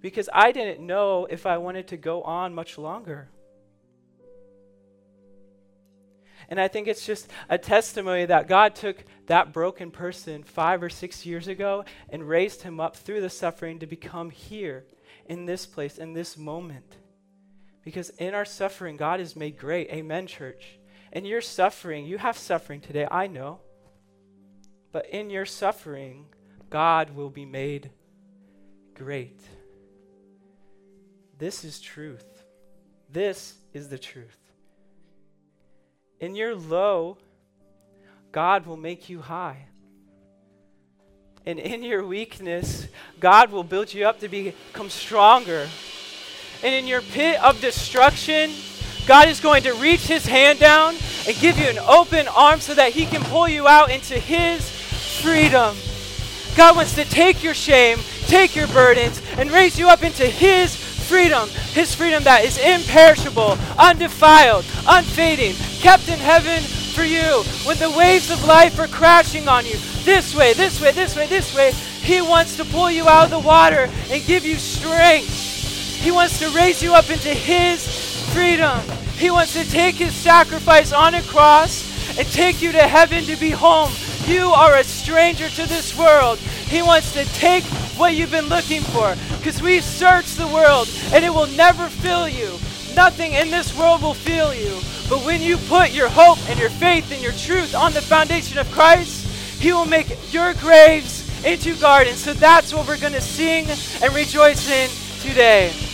because 0.00 0.28
I 0.32 0.52
didn't 0.52 0.86
know 0.86 1.26
if 1.28 1.44
I 1.44 1.58
wanted 1.58 1.88
to 1.88 1.96
go 1.96 2.22
on 2.22 2.54
much 2.54 2.78
longer. 2.78 3.30
And 6.48 6.58
I 6.58 6.68
think 6.68 6.88
it's 6.88 7.04
just 7.04 7.28
a 7.48 7.58
testimony 7.58 8.24
that 8.24 8.48
God 8.48 8.74
took 8.74 9.04
that 9.26 9.52
broken 9.52 9.90
person 9.90 10.42
five 10.42 10.82
or 10.82 10.88
six 10.88 11.26
years 11.26 11.46
ago 11.46 11.84
and 12.08 12.28
raised 12.28 12.62
him 12.62 12.80
up 12.80 12.96
through 12.96 13.20
the 13.20 13.30
suffering 13.30 13.78
to 13.80 13.86
become 13.86 14.30
here 14.30 14.84
in 15.26 15.44
this 15.44 15.66
place, 15.66 15.98
in 15.98 16.14
this 16.14 16.38
moment. 16.38 16.96
Because 17.84 18.10
in 18.10 18.34
our 18.34 18.46
suffering, 18.46 18.96
God 18.96 19.20
is 19.20 19.36
made 19.36 19.58
great. 19.58 19.90
Amen, 19.90 20.26
church. 20.26 20.78
In 21.12 21.24
your 21.24 21.40
suffering, 21.40 22.06
you 22.06 22.18
have 22.18 22.36
suffering 22.36 22.80
today, 22.80 23.06
I 23.10 23.26
know. 23.26 23.60
But 24.90 25.06
in 25.10 25.28
your 25.30 25.46
suffering, 25.46 26.26
God 26.70 27.10
will 27.10 27.30
be 27.30 27.44
made 27.44 27.90
great. 28.94 29.40
This 31.38 31.64
is 31.64 31.78
truth. 31.80 32.26
This 33.10 33.54
is 33.72 33.88
the 33.88 33.98
truth. 33.98 34.36
In 36.20 36.34
your 36.34 36.54
low, 36.54 37.18
God 38.32 38.66
will 38.66 38.76
make 38.76 39.08
you 39.08 39.20
high. 39.20 39.66
And 41.46 41.58
in 41.58 41.82
your 41.82 42.04
weakness, 42.04 42.88
God 43.20 43.50
will 43.50 43.64
build 43.64 43.94
you 43.94 44.06
up 44.06 44.20
to 44.20 44.28
become 44.28 44.90
stronger. 44.90 45.68
And 46.62 46.74
in 46.74 46.86
your 46.86 47.00
pit 47.00 47.42
of 47.42 47.60
destruction, 47.60 48.50
God 49.06 49.28
is 49.28 49.40
going 49.40 49.62
to 49.62 49.72
reach 49.74 50.06
his 50.06 50.26
hand 50.26 50.58
down 50.58 50.94
and 51.26 51.36
give 51.38 51.58
you 51.58 51.66
an 51.66 51.78
open 51.78 52.28
arm 52.28 52.60
so 52.60 52.74
that 52.74 52.92
he 52.92 53.06
can 53.06 53.22
pull 53.22 53.48
you 53.48 53.66
out 53.66 53.90
into 53.90 54.14
his 54.14 54.68
freedom. 55.22 55.76
God 56.56 56.76
wants 56.76 56.94
to 56.96 57.04
take 57.04 57.42
your 57.42 57.54
shame, 57.54 57.98
take 58.26 58.56
your 58.56 58.66
burdens, 58.68 59.22
and 59.36 59.50
raise 59.50 59.78
you 59.78 59.88
up 59.88 60.02
into 60.02 60.26
his 60.26 60.76
freedom. 61.08 61.48
His 61.72 61.94
freedom 61.94 62.22
that 62.24 62.44
is 62.44 62.58
imperishable, 62.58 63.56
undefiled, 63.78 64.64
unfading, 64.86 65.54
kept 65.80 66.08
in 66.08 66.18
heaven 66.18 66.60
for 66.92 67.02
you. 67.02 67.42
When 67.64 67.78
the 67.78 67.90
waves 67.96 68.30
of 68.30 68.44
life 68.44 68.78
are 68.78 68.86
crashing 68.88 69.48
on 69.48 69.64
you, 69.64 69.76
this 70.04 70.36
way, 70.36 70.52
this 70.52 70.80
way, 70.80 70.92
this 70.92 71.16
way, 71.16 71.26
this 71.26 71.56
way, 71.56 71.72
He 71.72 72.20
wants 72.20 72.56
to 72.58 72.64
pull 72.64 72.90
you 72.90 73.08
out 73.08 73.24
of 73.24 73.30
the 73.30 73.38
water 73.38 73.88
and 74.10 74.26
give 74.26 74.44
you 74.44 74.56
strength. 74.56 75.32
He 75.98 76.10
wants 76.10 76.38
to 76.40 76.50
raise 76.50 76.82
you 76.82 76.94
up 76.94 77.10
into 77.10 77.30
His 77.30 78.30
freedom. 78.34 78.78
He 79.16 79.30
wants 79.30 79.54
to 79.54 79.68
take 79.68 79.96
His 79.96 80.14
sacrifice 80.14 80.92
on 80.92 81.14
a 81.14 81.22
cross 81.22 82.18
and 82.18 82.28
take 82.28 82.60
you 82.60 82.72
to 82.72 82.82
heaven 82.82 83.24
to 83.24 83.36
be 83.36 83.50
home. 83.50 83.90
You 84.26 84.48
are 84.48 84.76
a 84.76 84.84
stranger 84.84 85.48
to 85.48 85.66
this 85.66 85.96
world. 85.96 86.38
He 86.38 86.82
wants 86.82 87.12
to 87.14 87.24
take 87.32 87.64
what 87.98 88.14
you've 88.14 88.30
been 88.30 88.48
looking 88.48 88.80
for 88.80 89.14
Because 89.38 89.60
we've 89.60 89.84
searched 89.84 90.36
the 90.36 90.46
world 90.46 90.88
and 91.12 91.24
it 91.24 91.30
will 91.30 91.48
never 91.48 91.88
fill 91.88 92.28
you. 92.28 92.58
Nothing 92.94 93.32
in 93.32 93.50
this 93.50 93.76
world 93.78 94.02
will 94.02 94.14
fill 94.14 94.54
you. 94.54 94.80
But 95.08 95.24
when 95.24 95.40
you 95.40 95.56
put 95.56 95.92
your 95.92 96.08
hope 96.08 96.38
and 96.50 96.58
your 96.58 96.70
faith 96.70 97.12
and 97.12 97.22
your 97.22 97.32
truth 97.32 97.74
on 97.74 97.92
the 97.92 98.00
foundation 98.00 98.58
of 98.58 98.70
Christ, 98.70 99.26
He 99.60 99.72
will 99.72 99.86
make 99.86 100.32
your 100.32 100.54
graves 100.54 101.24
into 101.44 101.76
gardens. 101.76 102.18
So 102.18 102.32
that's 102.34 102.74
what 102.74 102.86
we're 102.86 102.98
going 102.98 103.12
to 103.12 103.20
sing 103.20 103.66
and 104.02 104.14
rejoice 104.14 104.68
in 104.70 104.90
today. 105.20 105.87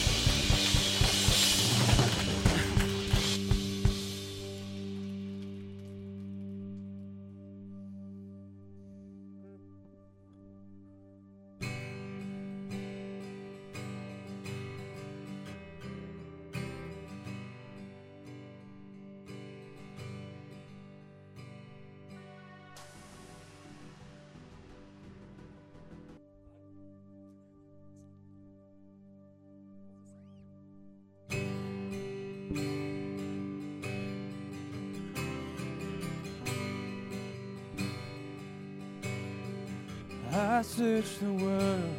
Searched 40.64 41.20
the 41.20 41.32
world, 41.44 41.94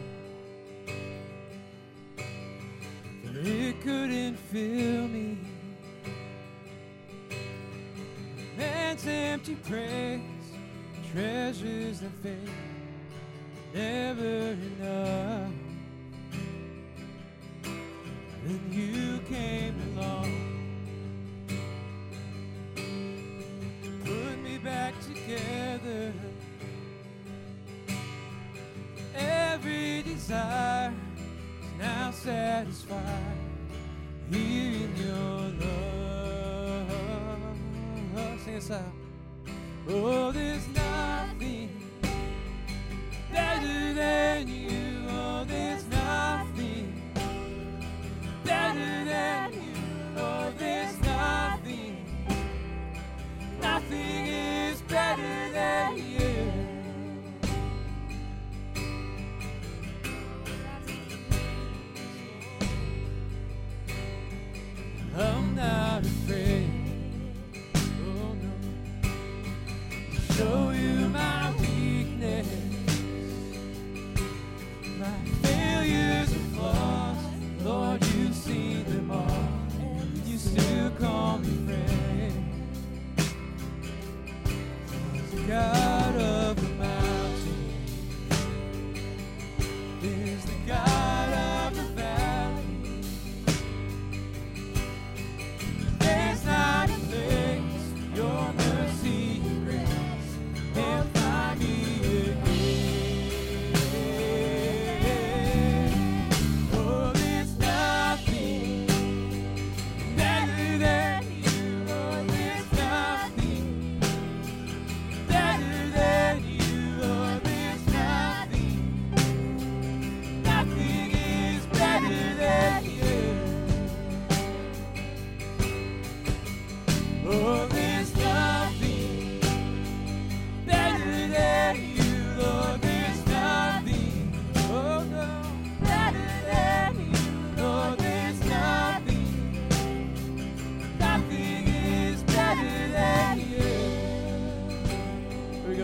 but 3.23 3.35
it 3.35 3.81
couldn't 3.81 4.35
fill 4.35 5.07
me. 5.07 5.37
Man's 8.57 9.05
empty 9.07 9.55
praise, 9.55 10.21
treasures 11.11 11.99
that 11.99 12.11
fade, 12.23 12.49
never 13.73 14.57
enough. 14.81 15.64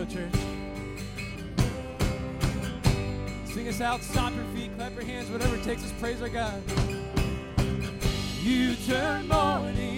Church. 0.06 0.32
Sing 3.44 3.68
us 3.68 3.80
out, 3.80 4.02
stop 4.02 4.34
your 4.34 4.44
feet, 4.54 4.70
clap 4.76 4.94
your 4.94 5.04
hands, 5.04 5.30
whatever 5.30 5.56
it 5.56 5.62
takes. 5.62 5.82
Let's 5.82 5.92
praise 6.00 6.22
our 6.22 6.28
God. 6.28 6.62
You 8.42 8.74
turn 8.86 9.28
mourning 9.28 9.91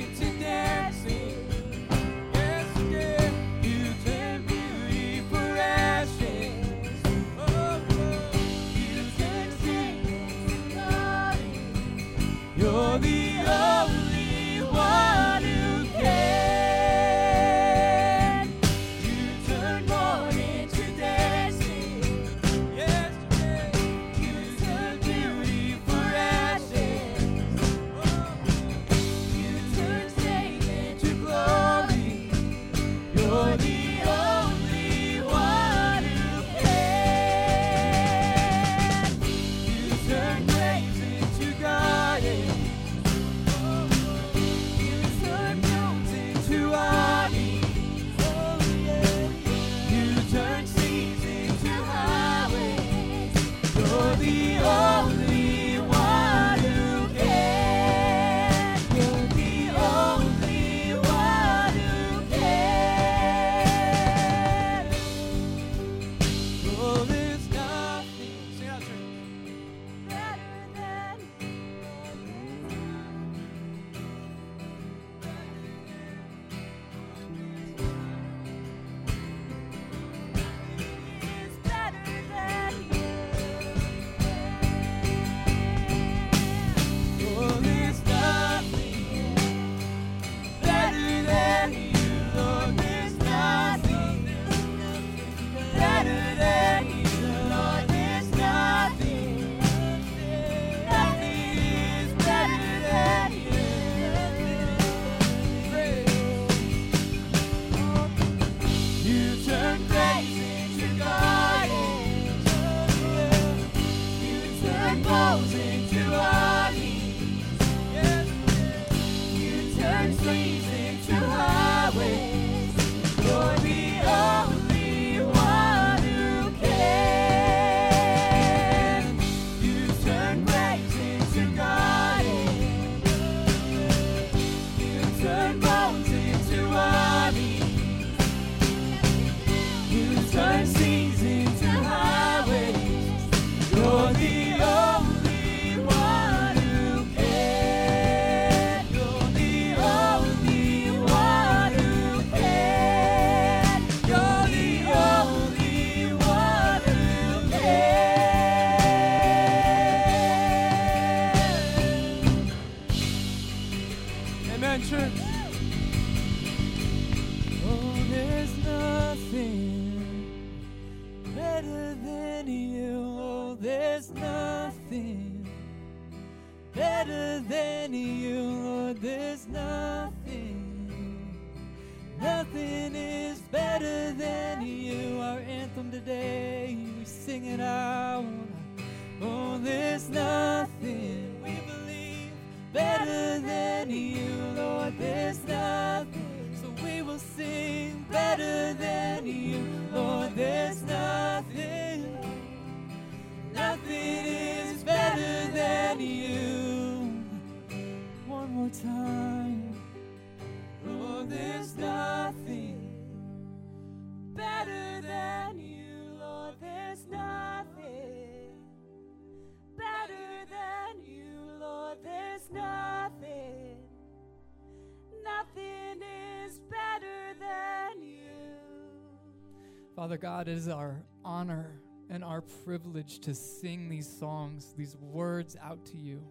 Father 230.05 230.19
God, 230.19 230.49
it 230.49 230.59
is 230.59 230.69
our 230.69 231.03
honor 231.25 231.81
and 232.11 232.23
our 232.23 232.43
privilege 232.43 233.21
to 233.21 233.35
sing 233.35 233.89
these 233.89 234.07
songs, 234.07 234.75
these 234.77 234.99
words 234.99 235.57
out 235.63 235.87
to 235.87 235.97
you. 235.97 236.23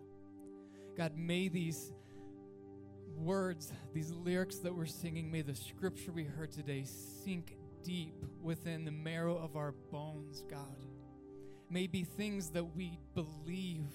God, 0.95 1.17
may 1.17 1.47
these 1.47 1.91
words, 3.17 3.73
these 3.91 4.11
lyrics 4.11 4.57
that 4.57 4.75
we're 4.75 4.85
singing, 4.85 5.31
may 5.31 5.41
the 5.41 5.55
scripture 5.55 6.11
we 6.11 6.23
heard 6.23 6.51
today 6.51 6.83
sink 6.85 7.57
deep 7.83 8.13
within 8.43 8.85
the 8.85 8.91
marrow 8.91 9.39
of 9.39 9.55
our 9.55 9.71
bones, 9.91 10.43
God. 10.47 10.85
May 11.71 11.87
be 11.87 12.03
things 12.03 12.51
that 12.51 12.75
we 12.75 12.99
believe 13.15 13.87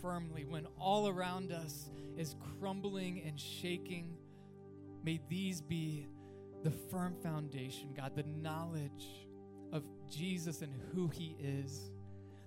firmly 0.00 0.46
when 0.46 0.66
all 0.80 1.06
around 1.06 1.52
us 1.52 1.90
is 2.16 2.34
crumbling 2.58 3.20
and 3.26 3.38
shaking. 3.38 4.16
May 5.04 5.20
these 5.28 5.60
be 5.60 6.06
the 6.62 6.70
firm 6.70 7.14
foundation, 7.22 7.94
God, 7.96 8.12
the 8.16 8.24
knowledge 8.24 9.26
of 9.72 9.84
Jesus 10.10 10.62
and 10.62 10.72
who 10.92 11.08
he 11.08 11.36
is, 11.38 11.90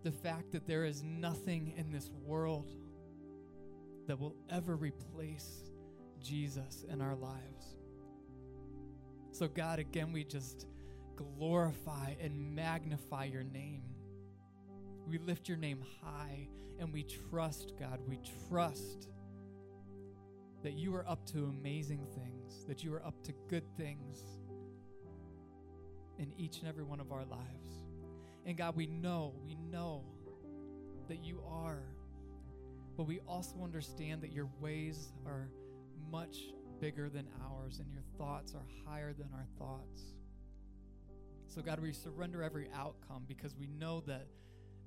the 0.03 0.12
fact 0.12 0.51
that 0.51 0.68
there 0.68 0.84
is 0.84 1.03
nothing 1.03 1.74
in 1.78 1.91
this 1.91 2.09
world 2.26 2.74
that 4.07 4.20
will 4.20 4.36
ever 4.49 4.76
replace 4.76 5.72
Jesus 6.20 6.86
in 6.89 7.01
our 7.01 7.16
lives. 7.16 7.76
So, 9.32 9.47
God, 9.47 9.80
again, 9.80 10.12
we 10.12 10.24
just 10.24 10.68
glorify 11.16 12.16
and 12.20 12.55
magnify 12.55 13.26
your 13.26 13.43
name. 13.43 13.84
We 15.07 15.18
lift 15.20 15.47
your 15.47 15.57
name 15.57 15.84
high 16.01 16.47
and 16.80 16.91
we 16.91 17.03
trust, 17.03 17.74
God, 17.80 17.99
we 18.07 18.20
trust 18.49 19.09
that 20.64 20.74
you 20.74 20.95
are 20.95 21.07
up 21.07 21.26
to 21.28 21.45
amazing 21.45 22.05
things, 22.16 22.66
that 22.68 22.84
you 22.84 22.93
are 22.93 23.05
up 23.05 23.22
to 23.24 23.34
good 23.49 23.64
things 23.78 24.24
in 26.20 26.32
each 26.38 26.59
and 26.59 26.68
every 26.68 26.84
one 26.84 26.99
of 26.99 27.12
our 27.12 27.26
lives. 27.26 27.86
And 28.45 28.57
God, 28.57 28.76
we 28.76 28.88
know, 28.88 29.34
we 29.43 29.55
know 29.55 30.03
that 31.07 31.24
you 31.24 31.41
are, 31.47 31.84
but 32.95 33.03
we 33.03 33.20
also 33.28 33.55
understand 33.64 34.22
that 34.22 34.32
your 34.32 34.49
ways 34.59 35.14
are 35.26 35.49
much 36.12 36.38
bigger 36.80 37.09
than 37.09 37.28
ours 37.43 37.80
and 37.80 37.91
your 37.91 38.03
thoughts 38.18 38.53
are 38.53 38.66
higher 38.86 39.14
than 39.14 39.30
our 39.34 39.45
thoughts. 39.57 40.01
So, 41.47 41.62
God, 41.62 41.80
we 41.80 41.91
surrender 41.91 42.43
every 42.43 42.70
outcome 42.74 43.24
because 43.28 43.55
we 43.55 43.68
know 43.68 44.01
that 44.07 44.28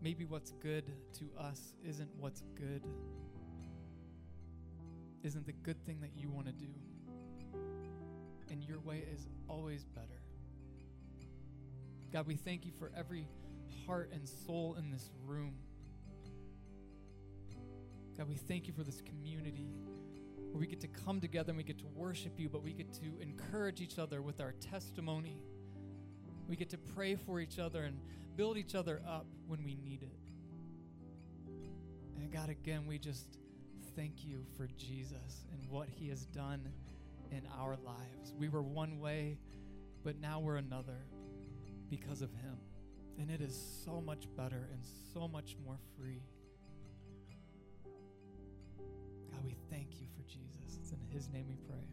maybe 0.00 0.24
what's 0.24 0.52
good 0.52 0.84
to 1.18 1.30
us 1.38 1.74
isn't 1.86 2.10
what's 2.18 2.42
good, 2.54 2.82
isn't 5.24 5.46
the 5.46 5.52
good 5.52 5.84
thing 5.86 6.00
that 6.00 6.10
you 6.16 6.28
want 6.28 6.46
to 6.46 6.52
do. 6.52 6.72
And 8.50 8.62
your 8.62 8.78
way 8.80 9.04
is 9.12 9.26
always 9.48 9.84
better. 9.84 10.20
God, 12.12 12.26
we 12.26 12.36
thank 12.36 12.64
you 12.64 12.72
for 12.78 12.92
every 12.96 13.26
heart 13.86 14.10
and 14.12 14.28
soul 14.28 14.76
in 14.78 14.90
this 14.90 15.10
room. 15.26 15.54
God, 18.16 18.28
we 18.28 18.36
thank 18.36 18.68
you 18.68 18.72
for 18.72 18.84
this 18.84 19.00
community 19.00 19.68
where 20.52 20.60
we 20.60 20.66
get 20.68 20.80
to 20.82 20.86
come 20.86 21.20
together 21.20 21.50
and 21.50 21.56
we 21.56 21.64
get 21.64 21.78
to 21.78 21.86
worship 21.96 22.38
you, 22.38 22.48
but 22.48 22.62
we 22.62 22.72
get 22.72 22.92
to 22.92 23.20
encourage 23.20 23.80
each 23.80 23.98
other 23.98 24.22
with 24.22 24.40
our 24.40 24.52
testimony. 24.60 25.40
We 26.48 26.54
get 26.54 26.70
to 26.70 26.78
pray 26.78 27.16
for 27.16 27.40
each 27.40 27.58
other 27.58 27.82
and 27.82 27.98
build 28.36 28.56
each 28.56 28.76
other 28.76 29.02
up 29.08 29.26
when 29.48 29.64
we 29.64 29.74
need 29.74 30.02
it. 30.02 30.16
And 32.20 32.30
God, 32.30 32.50
again, 32.50 32.86
we 32.86 32.98
just 32.98 33.38
thank 33.96 34.24
you 34.24 34.44
for 34.56 34.66
Jesus 34.76 35.44
and 35.52 35.70
what 35.70 35.88
he 35.88 36.08
has 36.08 36.26
done 36.26 36.68
in 37.30 37.42
our 37.58 37.76
lives. 37.84 38.34
We 38.38 38.48
were 38.48 38.62
one 38.62 38.98
way, 38.98 39.38
but 40.02 40.20
now 40.20 40.40
we're 40.40 40.56
another 40.56 41.06
because 41.90 42.22
of 42.22 42.30
him. 42.32 42.56
And 43.18 43.30
it 43.30 43.40
is 43.40 43.56
so 43.84 44.00
much 44.00 44.26
better 44.36 44.68
and 44.72 44.80
so 45.12 45.28
much 45.28 45.56
more 45.64 45.78
free. 45.96 46.22
God, 49.30 49.44
we 49.44 49.56
thank 49.70 50.00
you 50.00 50.06
for 50.16 50.22
Jesus. 50.28 50.78
It's 50.80 50.90
in 50.90 50.98
his 51.12 51.28
name 51.28 51.46
we 51.48 51.56
pray. 51.68 51.86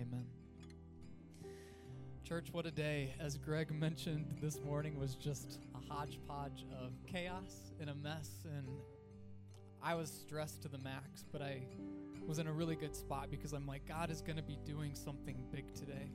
Amen. 0.00 0.24
Church, 2.24 2.48
what 2.52 2.64
a 2.64 2.70
day. 2.70 3.12
As 3.20 3.36
Greg 3.36 3.70
mentioned 3.72 4.38
this 4.40 4.60
morning 4.64 4.98
was 4.98 5.16
just 5.16 5.58
a 5.74 5.92
hodgepodge 5.92 6.64
of 6.80 6.92
chaos 7.06 7.72
and 7.80 7.90
a 7.90 7.94
mess 7.94 8.30
and 8.44 8.66
I 9.82 9.94
was 9.94 10.10
stressed 10.10 10.62
to 10.62 10.68
the 10.68 10.78
max, 10.78 11.24
but 11.32 11.40
I 11.40 11.62
was 12.26 12.38
in 12.38 12.46
a 12.46 12.52
really 12.52 12.76
good 12.76 12.94
spot 12.94 13.30
because 13.30 13.52
I'm 13.52 13.66
like 13.66 13.86
God 13.88 14.10
is 14.10 14.20
going 14.20 14.36
to 14.36 14.42
be 14.42 14.58
doing 14.64 14.94
something 14.94 15.36
big 15.52 15.72
today 15.74 16.10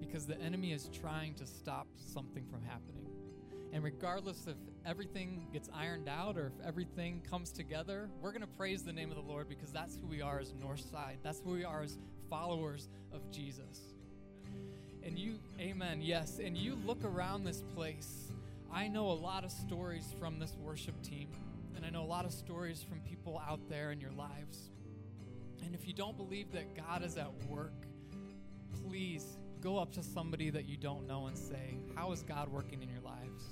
because 0.00 0.26
the 0.26 0.40
enemy 0.40 0.72
is 0.72 0.88
trying 1.00 1.34
to 1.34 1.46
stop 1.46 1.86
something 1.96 2.44
from 2.50 2.62
happening. 2.62 3.06
And 3.72 3.84
regardless 3.84 4.46
if 4.46 4.56
everything 4.86 5.46
gets 5.52 5.68
ironed 5.74 6.08
out 6.08 6.36
or 6.36 6.46
if 6.46 6.66
everything 6.66 7.22
comes 7.28 7.50
together, 7.50 8.08
we're 8.20 8.30
going 8.30 8.42
to 8.42 8.46
praise 8.46 8.82
the 8.82 8.92
name 8.92 9.10
of 9.10 9.16
the 9.16 9.22
Lord 9.22 9.48
because 9.48 9.70
that's 9.70 9.96
who 9.96 10.06
we 10.06 10.22
are 10.22 10.40
as 10.40 10.52
Northside. 10.52 11.16
That's 11.22 11.40
who 11.40 11.50
we 11.50 11.64
are 11.64 11.82
as 11.82 11.98
followers 12.30 12.88
of 13.12 13.30
Jesus. 13.30 13.94
And 15.04 15.18
you, 15.18 15.38
amen, 15.60 16.00
yes. 16.02 16.40
And 16.42 16.56
you 16.56 16.78
look 16.86 17.04
around 17.04 17.44
this 17.44 17.62
place, 17.74 18.32
I 18.72 18.88
know 18.88 19.10
a 19.10 19.12
lot 19.12 19.44
of 19.44 19.50
stories 19.50 20.14
from 20.18 20.38
this 20.38 20.56
worship 20.62 21.00
team, 21.02 21.28
I 21.88 21.90
know 21.90 22.02
a 22.02 22.04
lot 22.04 22.26
of 22.26 22.32
stories 22.32 22.82
from 22.82 23.00
people 23.00 23.40
out 23.48 23.60
there 23.70 23.92
in 23.92 24.00
your 24.00 24.10
lives. 24.10 24.68
And 25.64 25.74
if 25.74 25.86
you 25.86 25.94
don't 25.94 26.18
believe 26.18 26.52
that 26.52 26.76
God 26.76 27.02
is 27.02 27.16
at 27.16 27.32
work, 27.48 27.72
please 28.84 29.24
go 29.62 29.78
up 29.78 29.90
to 29.92 30.02
somebody 30.02 30.50
that 30.50 30.66
you 30.66 30.76
don't 30.76 31.06
know 31.06 31.28
and 31.28 31.38
say, 31.38 31.78
How 31.94 32.12
is 32.12 32.22
God 32.22 32.50
working 32.50 32.82
in 32.82 32.90
your 32.90 33.00
lives? 33.00 33.42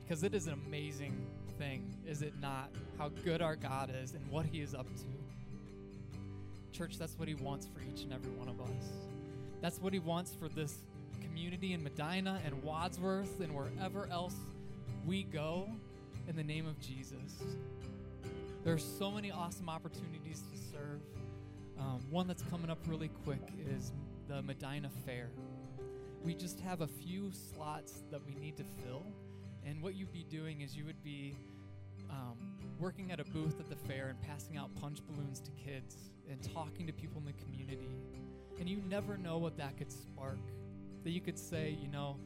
Because 0.00 0.22
it 0.22 0.34
is 0.34 0.46
an 0.46 0.54
amazing 0.66 1.26
thing, 1.58 1.94
is 2.06 2.22
it 2.22 2.32
not? 2.40 2.70
How 2.96 3.10
good 3.22 3.42
our 3.42 3.54
God 3.54 3.92
is 4.02 4.14
and 4.14 4.26
what 4.30 4.46
He 4.46 4.62
is 4.62 4.74
up 4.74 4.86
to. 4.86 5.04
Church, 6.72 6.96
that's 6.96 7.18
what 7.18 7.28
He 7.28 7.34
wants 7.34 7.66
for 7.66 7.82
each 7.82 8.02
and 8.04 8.14
every 8.14 8.32
one 8.32 8.48
of 8.48 8.62
us. 8.62 8.92
That's 9.60 9.78
what 9.78 9.92
He 9.92 9.98
wants 9.98 10.32
for 10.32 10.48
this 10.48 10.78
community 11.20 11.74
in 11.74 11.84
Medina 11.84 12.40
and 12.46 12.62
Wadsworth 12.62 13.40
and 13.40 13.54
wherever 13.54 14.08
else 14.10 14.36
we 15.04 15.24
go 15.24 15.68
in 16.28 16.36
the 16.36 16.44
name 16.44 16.66
of 16.66 16.80
Jesus. 16.80 17.42
There 18.64 18.72
are 18.72 18.78
so 18.78 19.10
many 19.10 19.30
awesome 19.30 19.68
opportunities 19.68 20.42
to 20.50 20.58
serve. 20.72 21.00
Um, 21.78 22.00
one 22.10 22.26
that's 22.26 22.42
coming 22.44 22.70
up 22.70 22.78
really 22.86 23.10
quick 23.24 23.42
is 23.76 23.92
the 24.28 24.42
Medina 24.42 24.88
Fair. 25.04 25.28
We 26.24 26.34
just 26.34 26.60
have 26.60 26.80
a 26.80 26.86
few 26.86 27.30
slots 27.32 28.02
that 28.10 28.20
we 28.26 28.34
need 28.34 28.56
to 28.56 28.64
fill. 28.82 29.02
And 29.66 29.82
what 29.82 29.94
you'd 29.94 30.12
be 30.12 30.24
doing 30.24 30.62
is 30.62 30.74
you 30.74 30.84
would 30.86 31.02
be 31.02 31.36
um, 32.10 32.36
working 32.78 33.12
at 33.12 33.20
a 33.20 33.24
booth 33.24 33.60
at 33.60 33.68
the 33.68 33.76
fair 33.76 34.08
and 34.08 34.20
passing 34.22 34.56
out 34.56 34.74
punch 34.80 35.00
balloons 35.06 35.40
to 35.40 35.50
kids 35.52 35.96
and 36.30 36.42
talking 36.54 36.86
to 36.86 36.92
people 36.92 37.20
in 37.20 37.26
the 37.26 37.44
community. 37.44 37.90
And 38.58 38.68
you 38.68 38.80
never 38.88 39.18
know 39.18 39.36
what 39.38 39.56
that 39.58 39.76
could 39.76 39.92
spark. 39.92 40.38
That 41.02 41.10
you 41.10 41.20
could 41.20 41.38
say, 41.38 41.76
you 41.82 41.88
know, 41.88 42.16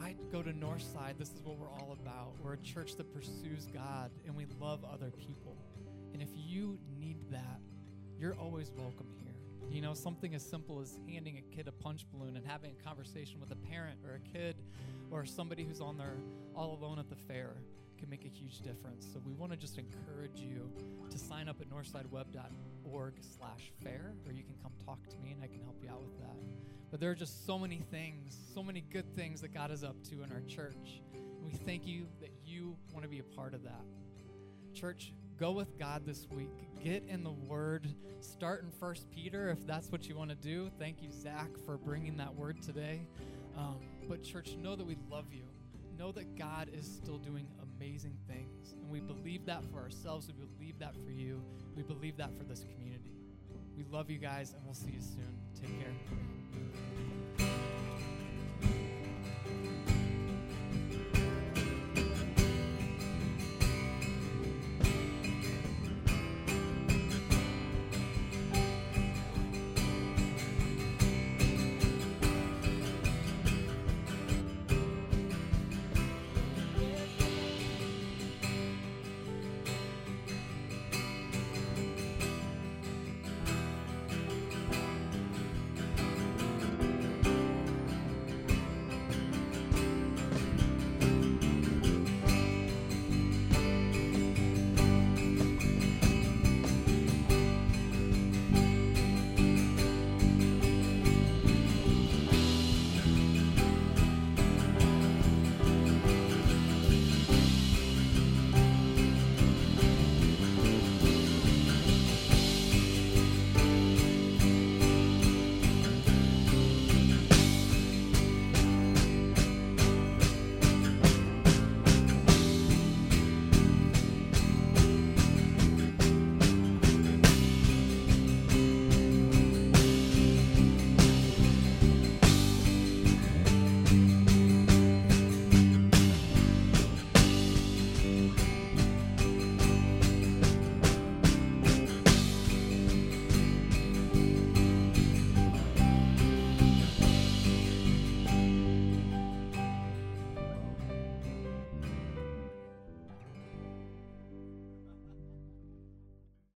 I 0.00 0.14
go 0.32 0.42
to 0.42 0.52
Northside. 0.52 1.18
This 1.18 1.28
is 1.28 1.42
what 1.44 1.58
we're 1.58 1.70
all 1.70 1.96
about. 2.00 2.32
We're 2.42 2.54
a 2.54 2.58
church 2.58 2.96
that 2.96 3.12
pursues 3.12 3.66
God 3.72 4.10
and 4.26 4.34
we 4.34 4.46
love 4.58 4.84
other 4.84 5.10
people. 5.10 5.56
And 6.12 6.22
if 6.22 6.30
you 6.34 6.78
need 6.98 7.18
that, 7.30 7.60
you're 8.18 8.34
always 8.34 8.70
welcome 8.76 9.08
here. 9.18 9.34
You 9.70 9.82
know, 9.82 9.94
something 9.94 10.34
as 10.34 10.44
simple 10.44 10.80
as 10.80 10.98
handing 11.08 11.38
a 11.38 11.54
kid 11.54 11.68
a 11.68 11.72
punch 11.72 12.06
balloon 12.12 12.36
and 12.36 12.46
having 12.46 12.72
a 12.78 12.82
conversation 12.82 13.40
with 13.40 13.52
a 13.52 13.56
parent 13.56 14.00
or 14.04 14.14
a 14.14 14.38
kid 14.38 14.56
or 15.10 15.26
somebody 15.26 15.64
who's 15.64 15.80
on 15.80 15.98
their 15.98 16.16
all 16.54 16.78
alone 16.80 16.98
at 16.98 17.08
the 17.08 17.16
fair 17.16 17.56
can 17.98 18.08
make 18.08 18.24
a 18.24 18.28
huge 18.28 18.60
difference. 18.60 19.06
So 19.12 19.20
we 19.24 19.32
want 19.32 19.52
to 19.52 19.58
just 19.58 19.78
encourage 19.78 20.40
you 20.40 20.70
to 21.10 21.18
sign 21.18 21.48
up 21.48 21.60
at 21.60 21.68
northsideweb.org 21.68 23.14
slash 23.36 23.72
fair, 23.84 24.14
or 24.26 24.32
you 24.32 24.42
can 24.42 24.54
come 24.62 24.72
talk 24.84 25.06
to 25.08 25.16
me 25.18 25.32
and 25.32 25.42
I 25.42 25.46
can 25.46 25.60
help 25.60 25.76
you 25.82 25.90
out 25.90 26.02
with 26.02 26.18
that. 26.20 26.79
But 26.90 26.98
there 26.98 27.10
are 27.10 27.14
just 27.14 27.46
so 27.46 27.58
many 27.58 27.82
things, 27.90 28.36
so 28.52 28.62
many 28.62 28.80
good 28.80 29.14
things 29.14 29.40
that 29.42 29.54
God 29.54 29.70
is 29.70 29.84
up 29.84 30.02
to 30.10 30.22
in 30.22 30.32
our 30.32 30.40
church. 30.48 31.02
And 31.14 31.44
we 31.44 31.52
thank 31.52 31.86
you 31.86 32.06
that 32.20 32.32
you 32.44 32.76
want 32.92 33.04
to 33.04 33.08
be 33.08 33.20
a 33.20 33.24
part 33.24 33.54
of 33.54 33.62
that. 33.62 33.84
Church, 34.74 35.12
go 35.38 35.52
with 35.52 35.78
God 35.78 36.04
this 36.04 36.26
week. 36.30 36.50
Get 36.82 37.04
in 37.06 37.22
the 37.22 37.30
Word. 37.30 37.88
Start 38.20 38.62
in 38.62 38.70
First 38.70 39.10
Peter 39.10 39.50
if 39.50 39.64
that's 39.66 39.90
what 39.92 40.08
you 40.08 40.16
want 40.16 40.30
to 40.30 40.36
do. 40.36 40.70
Thank 40.78 41.00
you, 41.00 41.10
Zach, 41.10 41.48
for 41.64 41.78
bringing 41.78 42.16
that 42.16 42.34
word 42.34 42.60
today. 42.60 43.06
Um, 43.56 43.76
but, 44.08 44.24
church, 44.24 44.56
know 44.56 44.74
that 44.74 44.86
we 44.86 44.96
love 45.08 45.26
you. 45.32 45.44
Know 45.96 46.12
that 46.12 46.36
God 46.36 46.70
is 46.72 46.86
still 46.86 47.18
doing 47.18 47.46
amazing 47.76 48.16
things. 48.26 48.72
And 48.72 48.90
we 48.90 49.00
believe 49.00 49.46
that 49.46 49.62
for 49.70 49.80
ourselves. 49.80 50.28
We 50.28 50.34
believe 50.34 50.78
that 50.80 50.94
for 51.04 51.10
you. 51.10 51.42
We 51.76 51.82
believe 51.82 52.16
that 52.16 52.36
for 52.36 52.44
this 52.44 52.64
community. 52.64 53.09
We 53.80 53.86
love 53.96 54.10
you 54.10 54.18
guys, 54.18 54.52
and 54.52 54.62
we'll 54.66 54.74
see 54.74 54.90
you 54.90 55.00
soon. 55.00 55.38
Take 55.58 55.80
care. 55.80 55.94